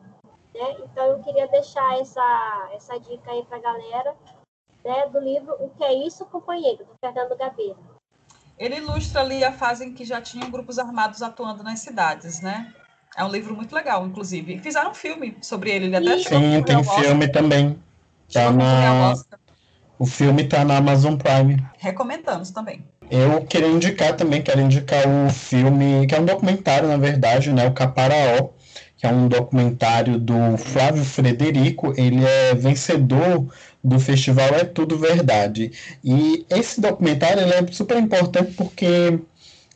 [0.54, 0.76] né?
[0.84, 4.14] Então eu queria deixar essa, essa dica aí para a galera,
[4.84, 7.78] né, do livro O Que É Isso, Companheiro, do Fernando Gabeira.
[8.56, 12.72] Ele ilustra ali a fase em que já tinham grupos armados atuando nas cidades, né?
[13.16, 14.58] É um livro muito legal, inclusive.
[14.58, 17.78] Fizeram um filme sobre ele, ele até Sim, tem filme também.
[18.30, 19.14] Tá na,
[19.98, 21.64] o filme tá na Amazon Prime.
[21.78, 22.84] Recomendamos também.
[23.10, 27.66] Eu queria indicar também, quero indicar o filme, que é um documentário, na verdade, né?
[27.66, 28.50] O Caparaó,
[28.98, 31.94] que é um documentário do Flávio Frederico.
[31.96, 33.46] Ele é vencedor
[33.82, 35.72] do festival É Tudo Verdade.
[36.04, 39.18] E esse documentário ele é super importante porque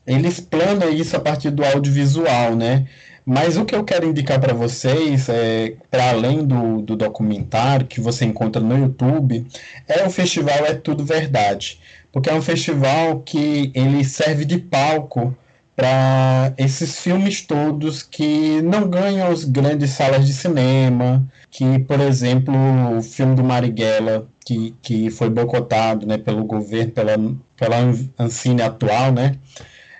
[0.06, 2.86] ele explana isso a partir do audiovisual, né?
[3.24, 8.00] Mas o que eu quero indicar para vocês, é, para além do, do documentário que
[8.00, 9.46] você encontra no YouTube,
[9.86, 11.78] é o festival É Tudo Verdade.
[12.12, 15.36] Porque é um festival que ele serve de palco
[15.76, 22.54] para esses filmes todos que não ganham as grandes salas de cinema, que, por exemplo,
[22.98, 27.16] o filme do Marighella, que, que foi boicotado né, pelo governo, pela,
[27.56, 27.76] pela
[28.18, 29.36] Ancine atual, né,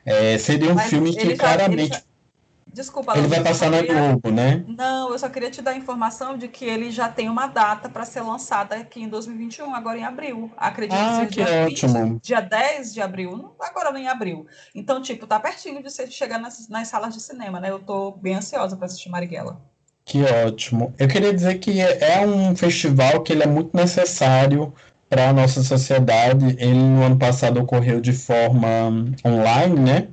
[0.04, 1.98] é, seria um Mas filme que claramente
[2.72, 4.64] Desculpa, ele vai passar na queria- Globo, né?
[4.66, 7.88] Não, eu só queria te dar a informação de que ele já tem uma data
[7.88, 10.50] para ser lançada aqui em 2021, agora em abril.
[10.56, 12.20] Acredito Ah, que dia 20, ótimo.
[12.22, 14.46] dia 10 de abril, agora nem em abril.
[14.74, 17.70] Então, tipo, tá pertinho de você chegar nas, nas salas de cinema, né?
[17.70, 19.60] Eu tô bem ansiosa para assistir Marighella.
[20.04, 20.92] Que ótimo.
[20.98, 24.72] Eu queria dizer que é é um festival que ele é muito necessário
[25.08, 26.56] para a nossa sociedade.
[26.58, 28.68] Ele no ano passado ocorreu de forma
[29.26, 30.08] online, né?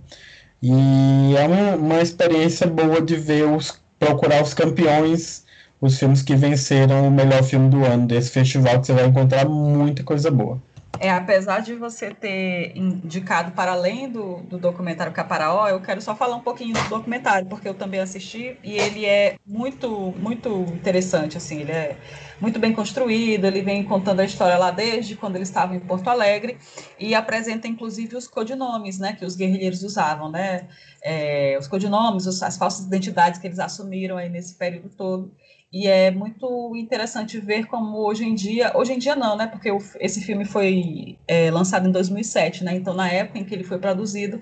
[0.61, 5.45] E é uma, uma experiência boa de ver os procurar os campeões,
[5.81, 9.47] os filmes que venceram o melhor filme do ano desse festival, que você vai encontrar
[9.47, 10.61] muita coisa boa.
[10.99, 16.15] É, apesar de você ter indicado para além do, do documentário Caparaó, eu quero só
[16.15, 21.37] falar um pouquinho do documentário, porque eu também assisti e ele é muito, muito interessante,
[21.37, 21.97] assim, ele é
[22.39, 23.45] muito bem construído.
[23.45, 26.57] Ele vem contando a história lá desde quando eles estavam em Porto Alegre
[26.99, 30.67] e apresenta inclusive os codinomes, né, que os guerrilheiros usavam, né,
[31.01, 35.31] é, os codinomes, as falsas identidades que eles assumiram aí nesse período todo.
[35.71, 39.47] E é muito interessante ver como hoje em dia, hoje em dia não, né?
[39.47, 42.73] Porque o, esse filme foi é, lançado em 2007, né?
[42.73, 44.41] Então, na época em que ele foi produzido,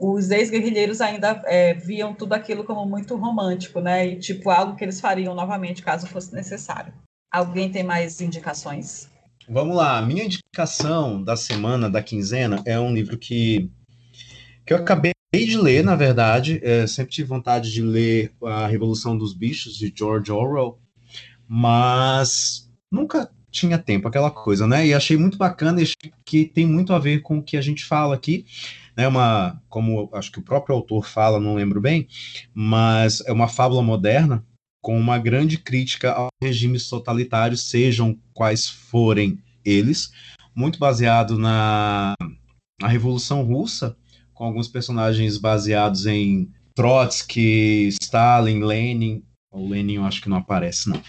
[0.00, 4.06] os ex-guerrilheiros ainda é, viam tudo aquilo como muito romântico, né?
[4.06, 6.92] E tipo algo que eles fariam novamente caso fosse necessário.
[7.34, 9.10] Alguém tem mais indicações?
[9.48, 13.68] Vamos lá, minha indicação da semana, da quinzena, é um livro que,
[14.64, 16.60] que eu acabei de ler, na verdade.
[16.62, 20.78] É, sempre tive vontade de ler A Revolução dos Bichos, de George Orwell,
[21.48, 24.86] mas nunca tinha tempo, aquela coisa, né?
[24.86, 25.82] E achei muito bacana
[26.24, 28.46] que tem muito a ver com o que a gente fala aqui,
[28.96, 29.08] né?
[29.08, 32.06] Uma, como acho que o próprio autor fala, não lembro bem,
[32.54, 34.46] mas é uma fábula moderna
[34.84, 40.12] com uma grande crítica aos regimes totalitários, sejam quais forem eles,
[40.54, 42.12] muito baseado na,
[42.78, 43.96] na Revolução Russa,
[44.34, 49.22] com alguns personagens baseados em Trotsky, Stalin, Lenin.
[49.50, 51.00] O Lenin eu acho que não aparece, não.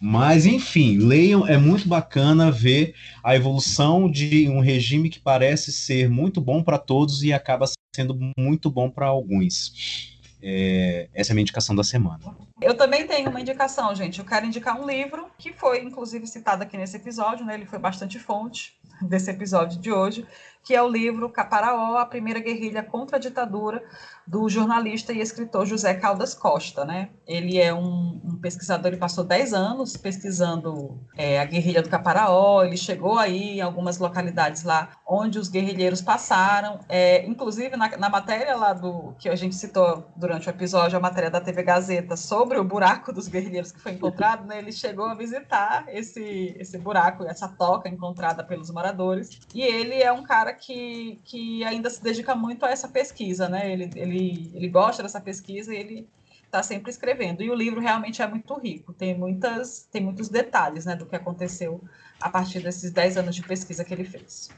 [0.00, 6.08] Mas, enfim, leiam, é muito bacana ver a evolução de um regime que parece ser
[6.08, 10.17] muito bom para todos e acaba sendo muito bom para alguns.
[10.42, 12.36] É, essa é a minha indicação da semana.
[12.60, 14.18] Eu também tenho uma indicação, gente.
[14.18, 17.54] Eu quero indicar um livro que foi, inclusive, citado aqui nesse episódio, né?
[17.54, 20.26] Ele foi bastante fonte desse episódio de hoje,
[20.62, 23.82] que é o livro Caparaó, a primeira guerrilha contra a ditadura,
[24.28, 26.84] do jornalista e escritor José Caldas Costa.
[26.84, 27.08] Né?
[27.26, 32.62] Ele é um, um pesquisador, ele passou 10 anos pesquisando é, a guerrilha do Caparaó,
[32.62, 38.10] ele chegou aí em algumas localidades lá onde os guerrilheiros passaram, é, inclusive na, na,
[38.10, 42.14] matéria lá do que a gente citou durante o episódio, a matéria da TV Gazeta
[42.14, 44.58] sobre o buraco dos guerrilheiros que foi encontrado, né?
[44.58, 50.12] ele chegou a visitar esse, esse buraco, essa toca encontrada pelos moradores, e ele é
[50.12, 53.72] um cara que, que ainda se dedica muito a essa pesquisa, né?
[53.72, 54.17] Ele, ele,
[54.54, 56.08] ele gosta dessa pesquisa e ele
[56.44, 57.42] está sempre escrevendo.
[57.42, 61.16] E o livro realmente é muito rico, tem, muitas, tem muitos detalhes né, do que
[61.16, 61.80] aconteceu
[62.20, 64.50] a partir desses 10 anos de pesquisa que ele fez.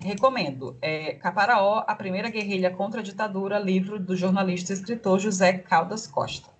[0.00, 0.76] Recomendo.
[0.82, 6.06] É Caparaó, A Primeira Guerrilha contra a Ditadura, livro do jornalista e escritor José Caldas
[6.06, 6.50] Costa.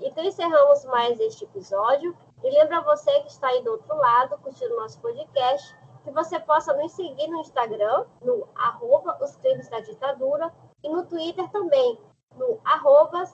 [0.00, 2.16] Então encerramos mais este episódio.
[2.42, 5.74] E lembra você que está aí do outro lado, curtindo nosso podcast,
[6.04, 10.52] que você possa nos seguir no Instagram, no arroba os crimes da ditadura,
[10.86, 11.98] e no Twitter também,
[12.38, 13.24] no arroba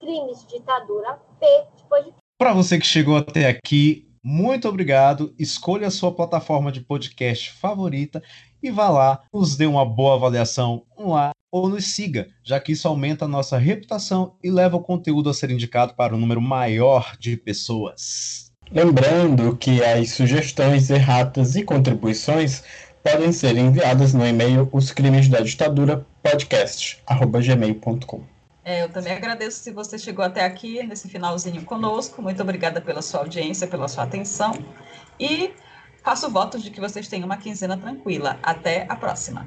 [0.00, 1.46] crimes ditadura P
[1.76, 2.16] de podcast.
[2.38, 5.34] Para você que chegou até aqui, muito obrigado.
[5.38, 8.22] Escolha a sua plataforma de podcast favorita
[8.62, 12.88] e vá lá, nos dê uma boa avaliação lá ou nos siga, já que isso
[12.88, 17.14] aumenta a nossa reputação e leva o conteúdo a ser indicado para um número maior
[17.18, 18.50] de pessoas.
[18.70, 22.64] Lembrando que as sugestões, erratas e contribuições
[23.02, 28.22] podem ser enviadas no e-mail os crimes da ditadura podcast@gmail.com.
[28.64, 32.22] É, eu também agradeço se você chegou até aqui nesse finalzinho conosco.
[32.22, 34.52] Muito obrigada pela sua audiência, pela sua atenção
[35.18, 35.52] e
[36.02, 38.38] faço votos de que vocês tenham uma quinzena tranquila.
[38.42, 39.46] Até a próxima.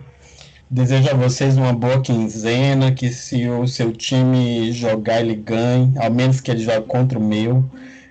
[0.70, 6.12] Desejo a vocês uma boa quinzena, que se o seu time jogar, ele ganhe, ao
[6.12, 7.64] menos que ele jogue contra o meu.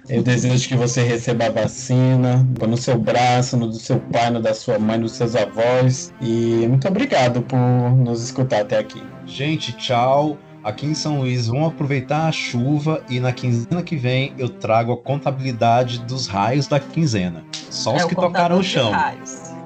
[0.08, 4.40] Eu desejo que você receba a vacina no seu braço, no do seu pai, no
[4.40, 6.12] da sua mãe, nos seus avós.
[6.20, 9.02] E muito obrigado por nos escutar até aqui.
[9.26, 10.36] Gente, tchau.
[10.62, 14.92] Aqui em São Luís, vamos aproveitar a chuva e na quinzena que vem eu trago
[14.92, 17.44] a contabilidade dos raios da quinzena.
[17.70, 18.90] Só os é que tocaram o chão.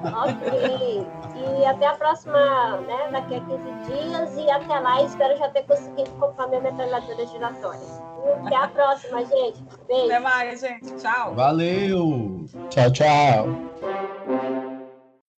[0.03, 1.07] Ok.
[1.35, 3.09] E até a próxima, né?
[3.11, 4.37] Daqui a 15 dias.
[4.37, 8.09] E até lá, espero já ter conseguido comprar minha metralhadora giratória.
[8.45, 9.63] Até a próxima, gente.
[9.87, 10.05] Beijo.
[10.05, 10.95] Até mais, gente.
[10.97, 11.33] Tchau.
[11.33, 12.45] Valeu.
[12.69, 14.68] Tchau, tchau.